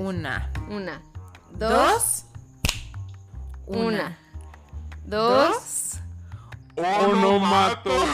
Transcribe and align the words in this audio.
Una. 0.00 0.50
Una. 0.70 1.02
Dos. 1.52 1.68
Dos. 1.68 2.24
Una. 3.66 4.18
Dos. 5.04 5.98
Onomatopeya. 6.74 8.06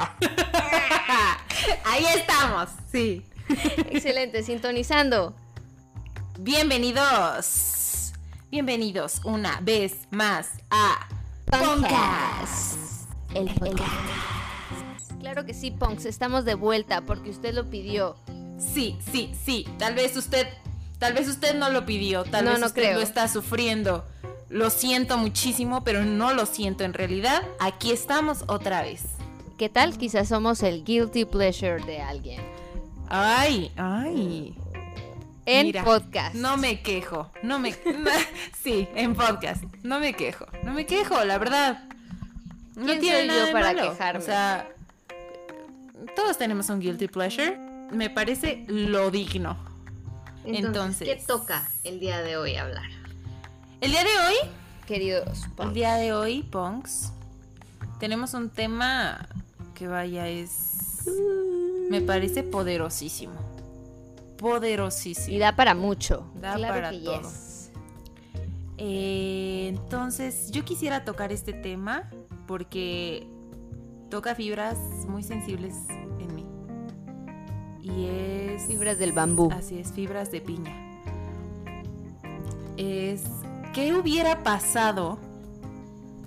Ahí 1.84 2.04
estamos. 2.16 2.68
Sí. 2.90 3.24
Excelente, 3.90 4.42
sintonizando. 4.42 5.36
Bienvenidos. 6.40 8.12
Bienvenidos 8.50 9.20
una 9.24 9.60
vez 9.60 10.08
más 10.10 10.50
a 10.70 11.06
Podcast. 11.46 13.06
El 13.34 13.54
podcast. 13.54 13.88
Claro 15.20 15.46
que 15.46 15.54
sí, 15.54 15.70
Punks, 15.70 16.06
estamos 16.06 16.44
de 16.44 16.54
vuelta 16.54 17.02
porque 17.02 17.30
usted 17.30 17.54
lo 17.54 17.70
pidió. 17.70 18.16
Sí, 18.60 18.98
sí, 19.10 19.32
sí. 19.44 19.66
Tal 19.78 19.94
vez 19.94 20.16
usted, 20.16 20.46
tal 20.98 21.14
vez 21.14 21.28
usted 21.28 21.54
no 21.54 21.70
lo 21.70 21.86
pidió, 21.86 22.24
tal 22.24 22.44
No, 22.44 22.50
vez 22.52 22.60
no 22.60 22.66
usted 22.66 22.82
creo. 22.82 22.94
lo 22.98 23.00
está 23.02 23.26
sufriendo. 23.28 24.04
Lo 24.48 24.68
siento 24.70 25.16
muchísimo, 25.16 25.84
pero 25.84 26.04
no 26.04 26.34
lo 26.34 26.44
siento 26.46 26.84
en 26.84 26.92
realidad. 26.92 27.42
Aquí 27.60 27.92
estamos 27.92 28.44
otra 28.48 28.82
vez. 28.82 29.02
¿Qué 29.58 29.68
tal? 29.68 29.96
Quizás 29.96 30.28
somos 30.28 30.62
el 30.62 30.84
guilty 30.84 31.24
pleasure 31.24 31.82
de 31.84 32.00
alguien. 32.00 32.40
Ay, 33.08 33.70
ay. 33.76 34.54
En 35.46 35.66
Mira, 35.66 35.84
podcast. 35.84 36.34
No 36.34 36.56
me 36.56 36.80
quejo, 36.82 37.30
no 37.42 37.58
me... 37.58 37.74
sí, 38.62 38.88
en 38.94 39.14
podcast. 39.14 39.64
No 39.82 39.98
me 40.00 40.12
quejo, 40.14 40.46
no 40.64 40.72
me 40.72 40.86
quejo, 40.86 41.24
la 41.24 41.38
verdad. 41.38 41.84
No 42.76 42.84
¿Quién 42.86 43.00
tiene 43.00 43.18
soy 43.20 43.26
nada 43.28 43.40
yo 43.40 43.46
de 43.46 43.52
para 43.52 43.72
malo. 43.72 43.90
quejarme? 43.90 44.20
O 44.20 44.24
sea, 44.26 44.68
todos 46.16 46.38
tenemos 46.38 46.68
un 46.70 46.80
guilty 46.80 47.08
pleasure. 47.08 47.58
Me 47.92 48.10
parece 48.10 48.64
lo 48.68 49.10
digno. 49.10 49.56
Entonces- 50.44 51.08
¿qué 51.08 51.16
toca 51.26 51.68
el 51.84 52.00
día 52.00 52.22
de 52.22 52.36
hoy 52.36 52.56
hablar? 52.56 52.86
El 53.80 53.90
día 53.92 54.04
de 54.04 54.10
hoy, 54.10 54.50
Queridos 54.86 55.44
el 55.44 55.50
Punks. 55.52 55.74
día 55.74 55.94
de 55.94 56.12
hoy, 56.12 56.42
Punks, 56.42 57.12
tenemos 57.98 58.34
un 58.34 58.50
tema 58.50 59.28
que 59.74 59.86
vaya 59.88 60.28
es... 60.28 61.06
Me 61.90 62.00
parece 62.00 62.42
poderosísimo. 62.42 63.34
Poderosísimo. 64.38 65.36
Y 65.36 65.38
da 65.38 65.56
para 65.56 65.74
mucho. 65.74 66.30
Da 66.34 66.54
claro 66.54 66.74
para 66.74 66.90
que 66.90 66.98
todo. 67.00 67.20
yes. 67.22 67.70
Eh, 68.78 69.66
entonces, 69.68 70.50
yo 70.50 70.64
quisiera 70.64 71.04
tocar 71.04 71.32
este 71.32 71.52
tema 71.52 72.08
porque 72.46 73.26
toca 74.08 74.34
fibras 74.34 74.78
muy 75.08 75.22
sensibles 75.22 75.74
en 76.18 76.34
mí. 76.34 76.39
Y 77.82 78.06
es... 78.06 78.66
Fibras 78.66 78.98
del 78.98 79.12
bambú. 79.12 79.50
Así 79.52 79.78
es, 79.78 79.92
fibras 79.92 80.30
de 80.30 80.40
piña. 80.40 80.74
Es... 82.76 83.24
¿Qué 83.72 83.94
hubiera 83.94 84.42
pasado? 84.42 85.18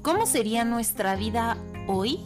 ¿Cómo 0.01 0.25
sería 0.25 0.65
nuestra 0.65 1.15
vida 1.15 1.57
hoy 1.87 2.19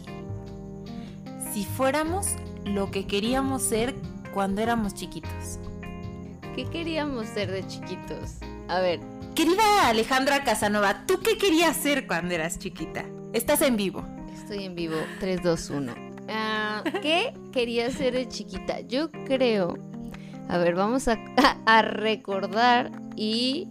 si 1.53 1.65
fuéramos 1.65 2.27
lo 2.65 2.91
que 2.91 3.07
queríamos 3.07 3.63
ser 3.63 3.95
cuando 4.33 4.61
éramos 4.61 4.93
chiquitos? 4.93 5.59
¿Qué 6.55 6.65
queríamos 6.65 7.27
ser 7.27 7.51
de 7.51 7.65
chiquitos? 7.67 8.37
A 8.67 8.79
ver, 8.79 8.99
Querida 9.37 9.87
Alejandra 9.87 10.43
Casanova, 10.43 11.05
¿tú 11.05 11.19
qué 11.19 11.37
querías 11.37 11.77
ser 11.77 12.07
cuando 12.07 12.33
eras 12.33 12.57
chiquita? 12.57 13.05
Estás 13.33 13.61
en 13.61 13.77
vivo. 13.77 14.03
estoy 14.33 14.63
en 14.63 14.73
vivo. 14.73 14.95
3, 15.19 15.43
2, 15.43 15.69
1. 15.69 16.06
Ah, 16.29 16.83
¿Qué 17.01 17.33
quería 17.51 17.89
ser 17.91 18.13
de 18.13 18.27
chiquita? 18.27 18.81
Yo 18.81 19.11
creo. 19.11 19.77
A 20.49 20.57
ver, 20.57 20.75
vamos 20.75 21.07
a, 21.07 21.17
a 21.65 21.81
recordar 21.81 22.91
y 23.15 23.67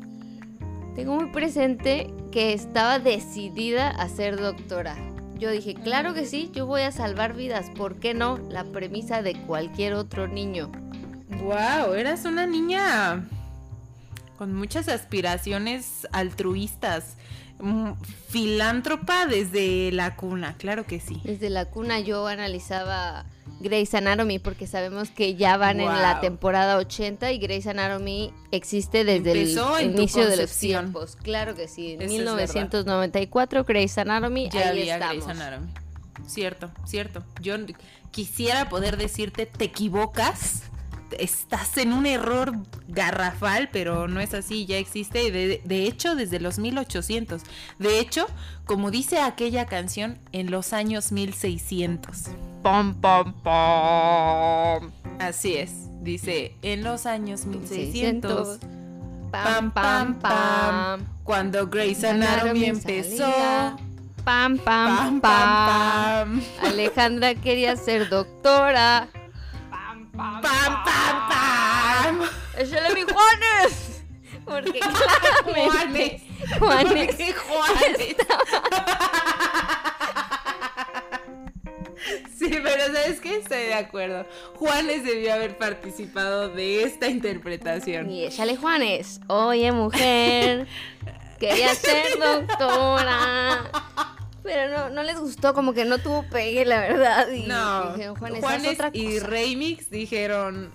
tengo 0.95 1.17
muy 1.17 1.31
presente 1.31 2.13
que 2.31 2.53
estaba 2.53 2.99
decidida 2.99 3.91
a 3.91 4.09
ser 4.09 4.37
doctora. 4.39 4.97
Yo 5.39 5.51
dije, 5.51 5.75
claro 5.75 6.15
que 6.15 6.25
sí, 6.25 6.51
yo 6.53 6.67
voy 6.67 6.83
a 6.83 6.93
salvar 6.93 7.35
vidas. 7.35 7.71
¿Por 7.77 8.01
qué 8.01 8.15
no? 8.15 8.39
La 8.51 8.65
premisa 8.65 9.23
de 9.23 9.35
cualquier 9.43 9.93
otro 9.93 10.29
niño. 10.29 10.73
Wow, 11.43 11.93
eras 11.93 12.25
una 12.25 12.47
niña 12.47 13.27
con 14.37 14.55
muchas 14.55 14.89
aspiraciones 14.89 16.07
altruistas, 16.13 17.17
filántropa 18.29 19.27
desde 19.27 19.91
la 19.93 20.17
cuna, 20.17 20.57
claro 20.59 20.87
que 20.87 21.01
sí. 21.01 21.21
Desde 21.25 21.51
la 21.51 21.67
cuna 21.67 22.01
yo 22.01 22.27
analizaba 22.27 23.25
Grey's 23.61 23.95
Anatomy 23.95 24.39
porque 24.39 24.67
sabemos 24.67 25.11
que 25.11 25.35
ya 25.35 25.57
van 25.57 25.81
en 25.81 25.87
la 25.89 26.21
temporada 26.21 26.77
80 26.77 27.33
y 27.33 27.39
Grey's 27.39 27.67
Anatomy 27.67 28.33
existe 28.51 29.05
desde 29.05 29.33
Empezó 29.33 29.79
el 29.79 29.93
inicio 29.93 30.29
de 30.29 30.37
los 30.37 30.51
tiempos. 30.57 31.17
Claro 31.17 31.55
que 31.55 31.69
sí, 31.69 31.93
en 31.93 32.03
Eso 32.03 32.13
es 32.13 32.19
1994 32.19 33.65
Grey's 33.65 33.97
Anatomy, 33.99 34.51
Ya 34.51 34.61
ahí 34.61 34.69
había 34.69 34.95
estamos. 34.95 35.25
Grey's 35.25 35.41
Anatomy. 35.41 35.73
Cierto, 36.27 36.71
cierto. 36.85 37.25
Yo 37.41 37.55
quisiera 38.11 38.69
poder 38.69 38.97
decirte, 38.97 39.47
te 39.47 39.65
equivocas, 39.65 40.65
estás 41.19 41.79
en 41.79 41.93
un 41.93 42.07
error 42.07 42.53
garrafal, 42.89 43.69
pero 43.73 44.09
no 44.09 44.21
es 44.21 44.35
así, 44.35 44.67
ya 44.67 44.79
existe, 44.79 45.25
y 45.25 45.31
de, 45.31 45.61
de 45.65 45.85
hecho, 45.85 46.15
desde 46.15 46.41
los 46.41 46.59
1800. 46.59 47.43
De 47.79 47.99
hecho, 47.99 48.27
como 48.65 48.91
dice 48.91 49.21
aquella 49.21 49.67
canción, 49.67 50.19
en 50.33 50.51
los 50.51 50.73
años 50.73 51.13
1600. 51.13 52.25
Pom, 52.63 52.95
pom, 53.01 53.33
pom. 53.43 54.91
Así 55.19 55.55
es, 55.57 55.73
dice, 56.03 56.55
en 56.63 56.83
los 56.85 57.07
años 57.07 57.47
1600. 57.47 58.59
1600. 58.61 58.77
Pam, 59.31 59.71
pam, 59.73 60.19
pam. 60.21 61.05
Cuando 61.25 61.67
Grey's 61.67 62.03
Anatomy 62.05 62.67
empezó. 62.67 63.25
pam, 64.25 64.57
pam, 64.59 65.21
pam, 65.21 65.21
pam. 65.21 66.43
Alejandra 66.63 67.35
quería 67.35 67.77
ser 67.77 68.09
doctora. 68.09 69.09
Pam, 69.71 70.07
pam, 70.13 70.41
Pam, 70.43 70.85
pam, 70.85 71.29
pam. 72.57 72.65
¡Échale 72.65 72.95
mi 72.95 73.03
Juanes! 73.03 74.03
Porque 74.45 74.79
claramente 74.81 76.23
Juanes 76.59 77.07
¿Por 77.09 77.17
qué 77.17 77.33
Juanes? 77.35 78.17
Sí, 82.39 82.51
pero 82.63 82.87
¿sabes 82.87 83.21
qué? 83.21 83.37
Estoy 83.39 83.59
de 83.65 83.75
acuerdo. 83.75 84.27
Juanes 84.57 85.03
debió 85.05 85.33
haber 85.35 85.57
participado 85.57 86.49
de 86.51 86.85
esta 86.85 87.09
interpretación. 87.09 88.09
Y 88.11 88.25
échale 88.27 88.57
Juanes. 88.57 89.21
Oye, 89.27 89.73
mujer, 89.73 90.69
quería 91.41 91.75
ser 91.75 92.19
doctora. 92.19 93.71
Pero 94.45 94.71
no, 94.71 94.91
no 94.91 95.03
les 95.03 95.19
gustó, 95.19 95.55
como 95.55 95.73
que 95.73 95.85
no 95.85 95.99
tuvo 95.99 96.23
pegue, 96.31 96.65
la 96.65 96.79
verdad. 96.81 97.29
Y 97.33 97.43
No, 97.49 97.93
dijeron, 97.95 98.15
Juanes, 98.17 98.41
Juanes 98.41 98.75
otra 98.75 98.91
y 98.93 99.15
cosa". 99.17 99.27
Remix 99.27 99.91
dijeron, 99.91 100.71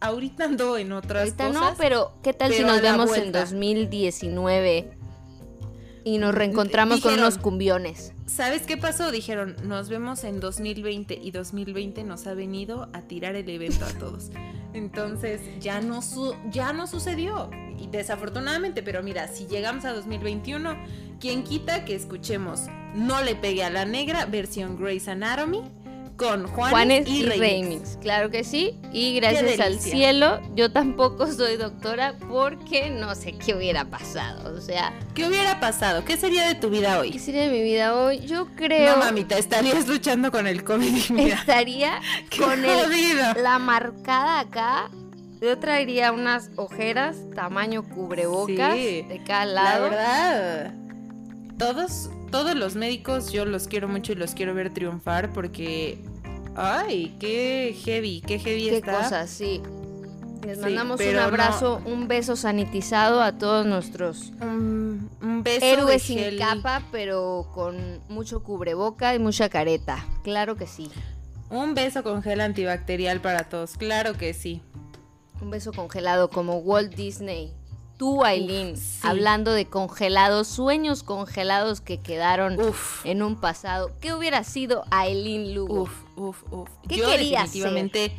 ahorita 0.00 0.44
ando 0.44 0.76
en 0.78 0.92
otras 0.92 1.24
Ahorita 1.24 1.48
cosas. 1.48 1.62
no, 1.62 1.74
pero 1.78 2.12
¿qué 2.22 2.32
tal 2.32 2.50
si 2.52 2.58
pero 2.58 2.68
nos 2.72 2.82
vemos 2.82 3.10
en 3.16 3.22
vuelta. 3.22 3.40
2019 3.40 4.90
y 6.04 6.18
nos 6.18 6.34
reencontramos 6.34 7.00
con 7.00 7.14
unos 7.14 7.38
cumbiones? 7.38 8.12
¿Sabes 8.26 8.62
qué 8.62 8.76
pasó? 8.76 9.10
Dijeron, 9.10 9.56
nos 9.64 9.88
vemos 9.88 10.24
en 10.24 10.40
2020 10.40 11.18
y 11.22 11.30
2020 11.30 12.04
nos 12.04 12.26
ha 12.26 12.34
venido 12.34 12.88
a 12.92 13.02
tirar 13.02 13.34
el 13.36 13.48
evento 13.48 13.84
a 13.84 13.92
todos. 13.98 14.30
Entonces 14.72 15.40
ya 15.60 15.80
no, 15.80 16.02
su- 16.02 16.34
ya 16.50 16.72
no 16.72 16.86
sucedió. 16.86 17.50
Y 17.78 17.86
desafortunadamente, 17.88 18.82
pero 18.82 19.02
mira, 19.02 19.28
si 19.28 19.46
llegamos 19.46 19.84
a 19.84 19.92
2021, 19.92 20.76
¿quién 21.20 21.44
quita 21.44 21.84
que 21.84 21.94
escuchemos 21.94 22.62
No 22.94 23.22
le 23.22 23.34
pegue 23.36 23.62
a 23.64 23.70
la 23.70 23.84
negra, 23.84 24.24
versión 24.26 24.76
Grey's 24.78 25.06
Anatomy, 25.08 25.62
con 26.16 26.46
Juanes, 26.46 26.70
Juanes 26.70 27.08
y, 27.08 27.18
y, 27.20 27.22
Remix? 27.24 27.40
Remix. 27.40 27.98
Claro 28.00 28.30
que 28.30 28.42
sí. 28.44 28.78
Y 28.92 29.14
gracias 29.16 29.60
al 29.60 29.78
cielo, 29.78 30.40
yo 30.54 30.72
tampoco 30.72 31.30
soy 31.30 31.56
doctora 31.56 32.14
porque 32.28 32.90
no 32.90 33.14
sé 33.14 33.32
qué 33.32 33.54
hubiera 33.54 33.84
pasado. 33.84 34.56
O 34.56 34.60
sea, 34.60 34.92
¿Qué 35.14 35.26
hubiera 35.26 35.60
pasado? 35.60 36.04
¿Qué 36.04 36.16
sería 36.16 36.46
de 36.48 36.54
tu 36.54 36.70
vida 36.70 36.94
¿qué 36.94 36.98
hoy? 37.00 37.18
sería 37.18 37.42
de 37.42 37.50
mi 37.50 37.62
vida 37.62 37.94
hoy? 37.94 38.20
Yo 38.20 38.46
creo 38.56 38.96
No, 38.96 39.04
mamita, 39.04 39.36
estarías 39.38 39.86
luchando 39.86 40.30
con 40.30 40.46
el 40.46 40.64
COVID 40.64 40.96
y 41.08 41.12
mira, 41.12 41.36
estaría 41.36 42.00
qué 42.30 42.38
con 42.42 42.64
el, 42.64 43.42
la 43.42 43.58
marcada 43.58 44.40
acá. 44.40 44.90
Yo 45.40 45.58
traería 45.58 46.12
unas 46.12 46.50
ojeras 46.56 47.16
tamaño 47.34 47.82
cubrebocas 47.82 48.74
Sí, 48.74 49.02
de 49.02 49.22
cada 49.26 49.44
La 49.44 49.52
lado. 49.62 49.82
verdad, 49.90 50.74
todos, 51.58 52.10
todos 52.30 52.54
los 52.54 52.74
médicos 52.76 53.32
yo 53.32 53.44
los 53.44 53.68
quiero 53.68 53.88
mucho 53.88 54.12
y 54.12 54.16
los 54.16 54.34
quiero 54.34 54.54
ver 54.54 54.72
triunfar 54.72 55.32
porque, 55.32 55.98
ay, 56.54 57.16
qué 57.20 57.76
heavy, 57.84 58.20
qué 58.20 58.38
heavy 58.38 58.68
Qué 58.68 58.76
está. 58.76 59.02
cosas, 59.02 59.30
sí. 59.30 59.60
Les 60.44 60.58
Sí, 60.58 60.62
mandamos 60.62 61.00
un 61.00 61.12
no- 61.14 61.20
abrazo, 61.22 61.80
un 61.86 62.06
beso 62.06 62.36
sanitizado 62.36 63.20
a 63.20 63.32
todos 63.36 63.66
nuestros 63.66 64.32
Un, 64.40 65.10
un 65.20 65.42
beso 65.42 65.64
héroes 65.66 66.02
sin 66.02 66.18
gel. 66.18 66.38
capa, 66.38 66.82
pero 66.92 67.50
con 67.52 68.00
mucho 68.08 68.44
cubreboca 68.44 69.14
y 69.14 69.18
mucha 69.18 69.48
careta. 69.48 70.04
Claro 70.22 70.54
que 70.54 70.66
sí. 70.68 70.88
Un 71.50 71.74
beso 71.74 72.02
con 72.04 72.22
gel 72.22 72.40
antibacterial 72.40 73.20
para 73.20 73.44
todos, 73.48 73.76
claro 73.76 74.14
que 74.16 74.34
sí. 74.34 74.62
Un 75.40 75.50
beso 75.50 75.72
congelado 75.72 76.30
como 76.30 76.58
Walt 76.58 76.94
Disney. 76.94 77.52
Tú, 77.96 78.24
Aileen, 78.24 78.76
sí. 78.76 79.00
hablando 79.02 79.52
de 79.52 79.66
congelados, 79.66 80.48
sueños 80.48 81.02
congelados 81.02 81.80
que 81.80 82.00
quedaron 82.00 82.60
Uf. 82.60 83.06
en 83.06 83.22
un 83.22 83.40
pasado. 83.40 83.90
¿Qué 84.00 84.12
hubiera 84.12 84.44
sido 84.44 84.84
Aileen 84.90 85.54
Lugo? 85.54 85.82
Uf, 85.82 86.02
uf, 86.16 86.42
uf. 86.52 86.68
¿Qué 86.88 86.96
yo 86.98 87.08
definitivamente, 87.08 88.12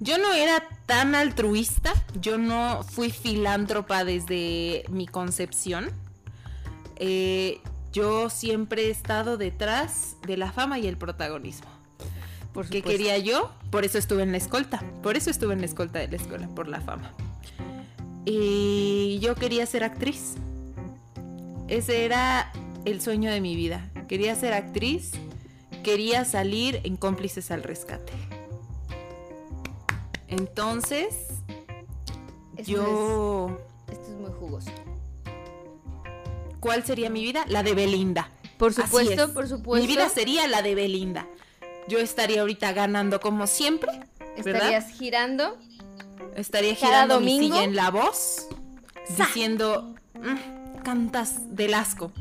yo 0.00 0.18
no 0.18 0.32
era 0.32 0.64
tan 0.86 1.14
altruista, 1.14 1.92
yo 2.20 2.36
no 2.36 2.82
fui 2.82 3.10
filántropa 3.10 4.04
desde 4.04 4.84
mi 4.88 5.06
concepción. 5.06 5.90
Eh, 6.96 7.60
yo 7.92 8.28
siempre 8.28 8.86
he 8.86 8.90
estado 8.90 9.36
detrás 9.36 10.16
de 10.26 10.36
la 10.36 10.50
fama 10.50 10.80
y 10.80 10.88
el 10.88 10.96
protagonismo. 10.96 11.68
Por 12.52 12.68
¿Qué 12.68 12.78
supuesto. 12.78 12.90
quería 12.90 13.18
yo? 13.18 13.52
Por 13.70 13.84
eso 13.84 13.98
estuve 13.98 14.22
en 14.24 14.32
la 14.32 14.38
escolta. 14.38 14.82
Por 15.02 15.16
eso 15.16 15.30
estuve 15.30 15.54
en 15.54 15.60
la 15.60 15.66
escolta 15.66 16.00
de 16.00 16.08
la 16.08 16.16
escuela, 16.16 16.48
por 16.48 16.68
la 16.68 16.80
fama. 16.80 17.12
Y 18.24 19.01
yo 19.18 19.34
quería 19.34 19.66
ser 19.66 19.84
actriz. 19.84 20.34
Ese 21.68 22.04
era 22.04 22.52
el 22.84 23.00
sueño 23.00 23.30
de 23.30 23.40
mi 23.40 23.56
vida. 23.56 23.90
Quería 24.08 24.34
ser 24.34 24.52
actriz. 24.52 25.12
Quería 25.82 26.24
salir 26.24 26.80
en 26.84 26.96
cómplices 26.96 27.50
al 27.50 27.62
rescate. 27.62 28.12
Entonces, 30.28 31.14
Esto 32.56 32.70
yo... 32.72 33.58
es- 33.88 33.94
esto 33.98 34.10
es 34.12 34.16
muy 34.18 34.30
jugoso. 34.32 34.70
¿Cuál 36.60 36.84
sería 36.84 37.10
mi 37.10 37.22
vida? 37.22 37.44
La 37.48 37.62
de 37.62 37.74
Belinda. 37.74 38.30
Por 38.56 38.72
supuesto, 38.72 39.24
es. 39.24 39.30
por 39.30 39.48
supuesto. 39.48 39.84
Mi 39.86 39.92
vida 39.92 40.08
sería 40.08 40.46
la 40.46 40.62
de 40.62 40.74
Belinda. 40.76 41.26
Yo 41.88 41.98
estaría 41.98 42.42
ahorita 42.42 42.72
ganando 42.72 43.20
como 43.20 43.46
siempre. 43.48 43.90
¿verdad? 44.44 44.54
Estarías 44.70 44.88
girando. 44.92 45.58
Estaría 46.36 46.74
Cada 46.76 46.86
girando 46.86 47.20
mi 47.20 47.32
domingo. 47.38 47.56
silla 47.56 47.64
en 47.64 47.74
la 47.76 47.90
voz. 47.90 48.46
Diciendo, 49.08 49.94
"Mm, 50.14 50.82
cantas 50.82 51.54
del 51.54 51.74
asco. 51.74 52.12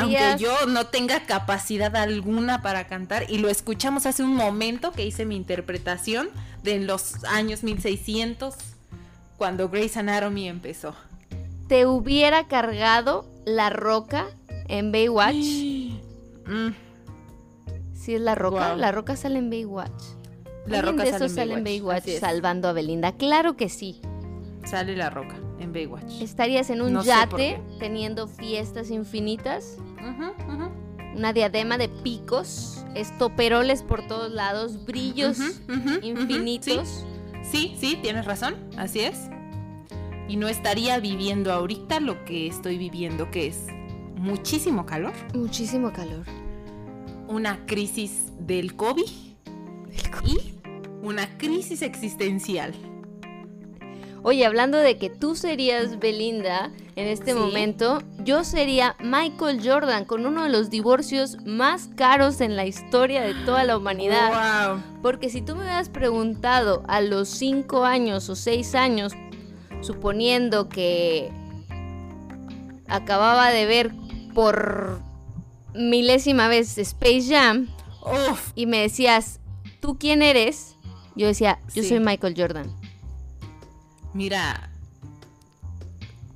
Aunque 0.00 0.36
yo 0.38 0.66
no 0.66 0.86
tenga 0.88 1.20
capacidad 1.24 1.94
alguna 1.96 2.60
para 2.60 2.86
cantar, 2.88 3.30
y 3.30 3.38
lo 3.38 3.48
escuchamos 3.48 4.04
hace 4.04 4.22
un 4.22 4.34
momento 4.34 4.92
que 4.92 5.06
hice 5.06 5.24
mi 5.24 5.36
interpretación 5.36 6.28
de 6.62 6.80
los 6.80 7.24
años 7.24 7.62
1600, 7.62 8.54
cuando 9.38 9.68
Grey's 9.68 9.96
Anatomy 9.96 10.48
empezó. 10.48 10.94
te 11.68 11.84
hubiera 11.86 12.46
cargado 12.48 13.26
la 13.44 13.70
roca 13.70 14.26
en 14.68 14.92
Baywatch. 14.92 15.36
Mm, 16.48 16.68
Si 17.92 18.14
es 18.14 18.20
la 18.20 18.36
roca, 18.36 18.76
la 18.76 18.92
roca 18.92 19.16
sale 19.16 19.38
en 19.40 19.50
Baywatch. 19.50 19.90
la 20.66 20.78
¿Alguien 20.78 20.82
roca 20.96 21.02
de 21.04 21.10
sale 21.10 21.24
en 21.24 21.34
sale 21.34 21.54
en 21.54 21.64
Baywatch, 21.64 22.04
Baywatch 22.04 22.20
salvando 22.20 22.68
a 22.68 22.72
Belinda. 22.72 23.12
Claro 23.16 23.56
que 23.56 23.68
sí. 23.68 24.00
Sale 24.66 24.96
la 24.96 25.10
roca 25.10 25.36
en 25.60 25.72
Baywatch. 25.72 26.20
Estarías 26.20 26.70
en 26.70 26.82
un 26.82 26.92
No 26.92 27.02
yate 27.04 27.60
teniendo 27.78 28.26
fiestas 28.28 28.90
infinitas, 28.90 29.78
una 31.14 31.32
diadema 31.32 31.78
de 31.78 31.88
picos, 31.88 32.84
estoperoles 32.94 33.82
por 33.82 34.06
todos 34.06 34.30
lados, 34.32 34.84
brillos 34.84 35.38
infinitos. 36.02 37.04
Sí, 37.42 37.76
sí, 37.78 37.98
tienes 38.02 38.24
razón, 38.26 38.56
así 38.76 39.00
es. 39.00 39.28
Y 40.28 40.36
no 40.36 40.48
estaría 40.48 40.98
viviendo 40.98 41.52
ahorita 41.52 42.00
lo 42.00 42.24
que 42.24 42.48
estoy 42.48 42.76
viviendo, 42.76 43.30
que 43.30 43.46
es 43.46 43.66
muchísimo 44.16 44.84
calor, 44.84 45.12
Muchísimo 45.34 45.92
calor. 45.92 46.26
una 47.28 47.64
crisis 47.66 48.32
del 48.40 48.74
COVID 48.74 49.06
y 50.24 50.54
una 51.02 51.38
crisis 51.38 51.82
existencial. 51.82 52.74
Oye, 54.28 54.44
hablando 54.44 54.78
de 54.78 54.98
que 54.98 55.08
tú 55.08 55.36
serías 55.36 56.00
Belinda 56.00 56.72
en 56.96 57.06
este 57.06 57.32
Sí. 57.32 57.38
momento, 57.38 58.02
yo 58.24 58.42
sería 58.42 58.96
Michael 58.98 59.60
Jordan 59.64 60.04
con 60.04 60.26
uno 60.26 60.42
de 60.42 60.48
los 60.48 60.68
divorcios 60.68 61.36
más 61.46 61.90
caros 61.94 62.40
en 62.40 62.56
la 62.56 62.66
historia 62.66 63.22
de 63.22 63.34
toda 63.44 63.62
la 63.62 63.76
humanidad. 63.76 64.72
Wow. 64.72 64.82
Porque 65.00 65.30
si 65.30 65.42
tú 65.42 65.54
me 65.54 65.60
hubieras 65.60 65.90
preguntado 65.90 66.82
a 66.88 67.00
los 67.02 67.28
5 67.28 67.84
años 67.84 68.28
o 68.28 68.34
6 68.34 68.74
años, 68.74 69.12
suponiendo 69.80 70.68
que 70.68 71.30
acababa 72.88 73.50
de 73.50 73.64
ver 73.66 73.92
por 74.34 75.02
milésima 75.72 76.48
vez 76.48 76.76
Space 76.78 77.28
Jam 77.30 77.68
Uf, 78.02 78.50
y 78.56 78.66
me 78.66 78.78
decías, 78.80 79.38
¿tú 79.78 79.98
quién 80.00 80.20
eres? 80.20 80.74
Yo 81.14 81.28
decía, 81.28 81.60
yo 81.74 81.84
Sí. 81.84 81.90
soy 81.90 82.00
Michael 82.00 82.34
Jordan. 82.36 82.74
Mira, 84.16 84.70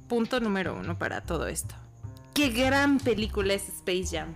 punto 0.08 0.40
número 0.40 0.74
uno 0.78 0.98
para 0.98 1.20
todo 1.22 1.46
esto. 1.46 1.74
Qué 2.34 2.50
gran 2.50 2.98
película 2.98 3.54
es 3.54 3.68
Space 3.68 4.16
Jam. 4.16 4.34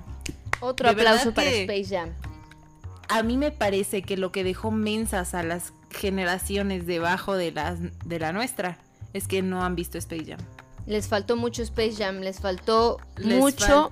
Otro 0.60 0.86
De 0.86 0.92
aplauso 1.00 1.32
para 1.34 1.50
Space 1.50 1.86
Jam. 1.96 2.10
A 3.08 3.22
mí 3.22 3.36
me 3.36 3.50
parece 3.50 4.02
que 4.02 4.16
lo 4.16 4.32
que 4.32 4.44
dejó 4.44 4.70
mensas 4.70 5.34
a 5.34 5.42
las 5.42 5.72
generaciones 5.90 6.86
debajo 6.86 7.34
de, 7.36 7.52
las, 7.52 7.78
de 8.04 8.18
la 8.18 8.32
nuestra 8.32 8.78
es 9.12 9.28
que 9.28 9.42
no 9.42 9.62
han 9.62 9.76
visto 9.76 9.98
Space 9.98 10.24
Jam. 10.24 10.40
Les 10.86 11.08
faltó 11.08 11.36
mucho 11.36 11.62
Space 11.62 11.94
Jam, 11.96 12.20
les 12.20 12.40
faltó 12.40 12.98
Les 13.16 13.38
mucho 13.38 13.90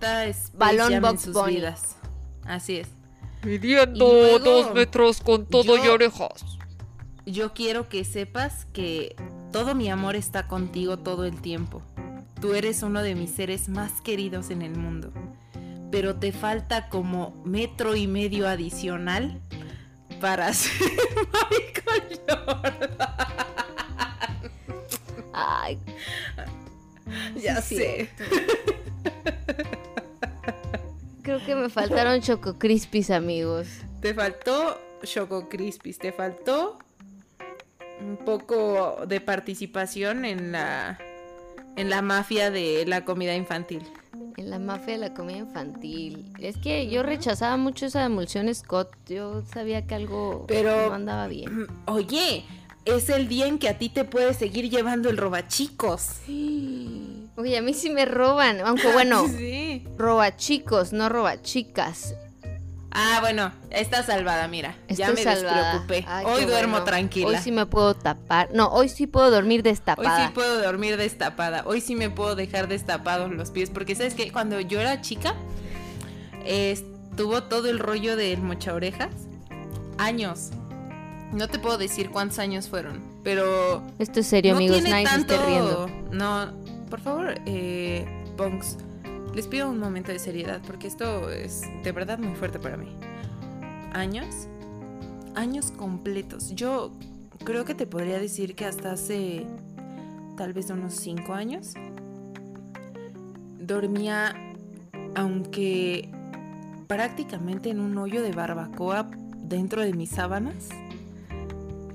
balón 0.54 0.92
Jam 0.92 1.04
en 1.04 1.18
sus 1.18 1.34
Bunny. 1.34 1.56
vidas. 1.56 1.96
Así 2.44 2.78
es. 2.78 2.88
Midiendo 3.44 4.06
Y 4.06 4.20
luego, 4.20 4.38
dos 4.38 4.74
metros 4.74 5.20
con 5.20 5.46
todo 5.46 5.76
y 5.76 5.84
yo- 5.84 5.94
orejas. 5.94 6.44
Yo 7.24 7.52
quiero 7.54 7.88
que 7.88 8.04
sepas 8.04 8.66
que 8.72 9.14
todo 9.52 9.74
mi 9.74 9.90
amor 9.90 10.16
está 10.16 10.48
contigo 10.48 10.98
todo 10.98 11.24
el 11.24 11.40
tiempo. 11.40 11.82
Tú 12.40 12.54
eres 12.54 12.82
uno 12.82 13.02
de 13.02 13.14
mis 13.14 13.30
seres 13.30 13.68
más 13.68 14.00
queridos 14.00 14.50
en 14.50 14.62
el 14.62 14.76
mundo. 14.76 15.12
Pero 15.90 16.16
te 16.16 16.32
falta 16.32 16.88
como 16.88 17.40
metro 17.44 17.94
y 17.94 18.06
medio 18.06 18.48
adicional 18.48 19.40
para 20.20 20.52
ser 20.54 20.72
Michael 21.50 22.20
Jordan. 22.28 22.90
Ay, 25.34 25.78
Ya 27.40 27.60
Sí, 27.60 27.76
sé. 27.76 28.10
creo 31.22 31.44
que 31.44 31.54
me 31.54 31.68
faltaron 31.68 32.20
Choco 32.20 32.58
Crispies, 32.58 33.10
amigos. 33.10 33.68
Te 34.00 34.14
faltó 34.14 34.78
Choco 35.04 35.48
Crispies, 35.48 35.98
te 35.98 36.12
faltó 36.12 36.78
un 38.02 38.16
poco 38.24 38.98
de 39.06 39.20
participación 39.20 40.24
en 40.24 40.52
la 40.52 40.98
en 41.76 41.88
la 41.88 42.02
mafia 42.02 42.50
de 42.50 42.84
la 42.86 43.04
comida 43.04 43.34
infantil. 43.34 43.82
En 44.36 44.50
la 44.50 44.58
mafia 44.58 44.92
de 44.94 44.98
la 44.98 45.14
comida 45.14 45.38
infantil. 45.38 46.26
Es 46.38 46.56
que 46.58 46.88
yo 46.88 47.02
rechazaba 47.02 47.56
mucho 47.56 47.86
esa 47.86 48.04
emulsión 48.04 48.54
Scott. 48.54 48.90
Yo 49.08 49.42
sabía 49.52 49.86
que 49.86 49.94
algo 49.94 50.44
Pero- 50.48 50.88
no 50.88 50.94
andaba 50.94 51.28
bien. 51.28 51.66
Oye, 51.86 52.44
es 52.84 53.08
el 53.08 53.26
día 53.28 53.46
en 53.46 53.58
que 53.58 53.68
a 53.70 53.78
ti 53.78 53.88
te 53.88 54.04
puedes 54.04 54.36
seguir 54.36 54.68
llevando 54.68 55.08
el 55.08 55.16
robachicos. 55.16 56.20
Oye, 57.36 57.56
a 57.56 57.62
mí 57.62 57.72
sí 57.72 57.88
me 57.90 58.04
roban. 58.04 58.60
Aunque 58.60 58.88
bueno, 58.92 59.26
Sí. 59.28 59.86
roba 59.96 60.36
chicos, 60.36 60.92
no 60.92 61.08
roba 61.08 61.40
chicas. 61.40 62.14
Ah, 62.94 63.18
bueno, 63.20 63.52
está 63.70 64.02
salvada, 64.02 64.48
mira. 64.48 64.74
ya 64.88 65.10
me 65.12 65.22
salvada. 65.22 65.72
despreocupé. 65.80 66.04
Ay, 66.06 66.26
Hoy 66.26 66.44
duermo 66.44 66.72
bueno. 66.72 66.84
tranquila. 66.84 67.28
Hoy 67.28 67.36
sí 67.42 67.50
me 67.50 67.64
puedo 67.66 67.94
tapar. 67.94 68.50
No, 68.52 68.68
hoy 68.68 68.88
sí 68.90 69.06
puedo 69.06 69.30
dormir 69.30 69.60
Hoy 69.60 69.70
destapada. 69.70 70.26
sí 70.26 70.32
puedo 70.34 70.60
dormir 70.62 70.96
destapada. 70.98 71.62
Hoy 71.66 71.80
sí 71.80 71.94
me 71.94 72.10
puedo 72.10 72.34
dejar 72.36 72.68
destapados 72.68 73.30
los 73.32 73.50
pies. 73.50 73.70
Porque, 73.70 73.94
¿sabes 73.94 74.12
qué? 74.14 74.30
Cuando 74.30 74.60
yo 74.60 74.78
era 74.80 75.00
chica, 75.00 75.34
eh, 76.44 76.72
estuvo 76.72 77.42
todo 77.44 77.68
el 77.70 77.78
rollo 77.78 78.14
del 78.16 78.42
mocha 78.42 78.74
orejas. 78.74 79.08
Años. 79.98 80.50
No 81.32 81.48
te 81.48 81.58
puedo 81.58 81.78
decir 81.78 82.10
cuántos 82.10 82.38
años 82.38 82.68
fueron. 82.68 83.00
Pero. 83.24 83.82
Esto 83.98 84.20
es 84.20 84.26
serio, 84.26 84.52
no 84.52 84.58
amigos. 84.58 84.76
tiene 84.82 84.90
Nadie 84.90 85.06
se 85.08 85.16
esté 85.16 85.34
tanto- 85.36 85.46
riendo. 85.46 85.90
No, 86.10 86.52
por 86.90 87.00
favor, 87.00 87.34
eh, 87.46 88.06
Punks. 88.36 88.76
Les 89.34 89.46
pido 89.46 89.70
un 89.70 89.78
momento 89.78 90.12
de 90.12 90.18
seriedad. 90.18 90.60
Porque 90.66 90.86
esto 90.86 91.30
es 91.30 91.62
de 91.82 91.92
verdad 91.92 92.18
muy 92.18 92.34
fuerte 92.34 92.58
para 92.58 92.76
mí. 92.76 92.96
Años. 93.92 94.48
Años 95.34 95.70
completos. 95.70 96.54
Yo 96.54 96.92
creo 97.44 97.64
que 97.64 97.74
te 97.74 97.86
podría 97.86 98.18
decir 98.18 98.54
que 98.54 98.66
hasta 98.66 98.92
hace 98.92 99.46
tal 100.36 100.52
vez 100.52 100.70
unos 100.70 100.94
5 100.94 101.34
años 101.34 101.74
dormía, 103.58 104.34
aunque 105.14 106.10
prácticamente 106.86 107.70
en 107.70 107.80
un 107.80 107.96
hoyo 107.96 108.22
de 108.22 108.32
barbacoa 108.32 109.10
dentro 109.36 109.82
de 109.82 109.92
mis 109.92 110.10
sábanas, 110.10 110.68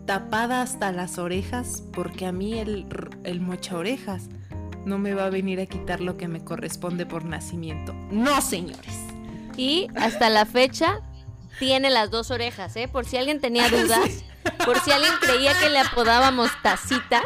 tapada 0.06 0.62
hasta 0.62 0.92
las 0.92 1.18
orejas, 1.18 1.84
porque 1.94 2.26
a 2.26 2.32
mí 2.32 2.58
el, 2.58 2.86
el 3.24 3.42
mocha 3.42 3.78
orejas 3.78 4.30
no 4.88 4.98
me 4.98 5.14
va 5.14 5.26
a 5.26 5.30
venir 5.30 5.60
a 5.60 5.66
quitar 5.66 6.00
lo 6.00 6.18
que 6.18 6.28
me 6.28 6.44
corresponde 6.44 7.06
por 7.06 7.26
nacimiento. 7.26 7.94
No, 8.10 8.42
señores. 8.42 8.96
Y 9.58 9.88
hasta 9.96 10.30
la 10.30 10.46
fecha, 10.46 11.02
tiene 11.60 11.90
las 11.90 12.10
dos 12.10 12.32
orejas, 12.32 12.76
¿eh? 12.76 12.88
Por 12.88 13.06
si 13.06 13.18
alguien 13.18 13.42
tenía 13.42 13.70
dudas, 13.70 14.24
por 14.66 14.80
si 14.80 14.92
alguien 14.92 15.14
creía 15.20 15.54
que 15.60 15.70
le 15.70 15.80
apodábamos 15.80 16.50
tacita. 16.64 17.22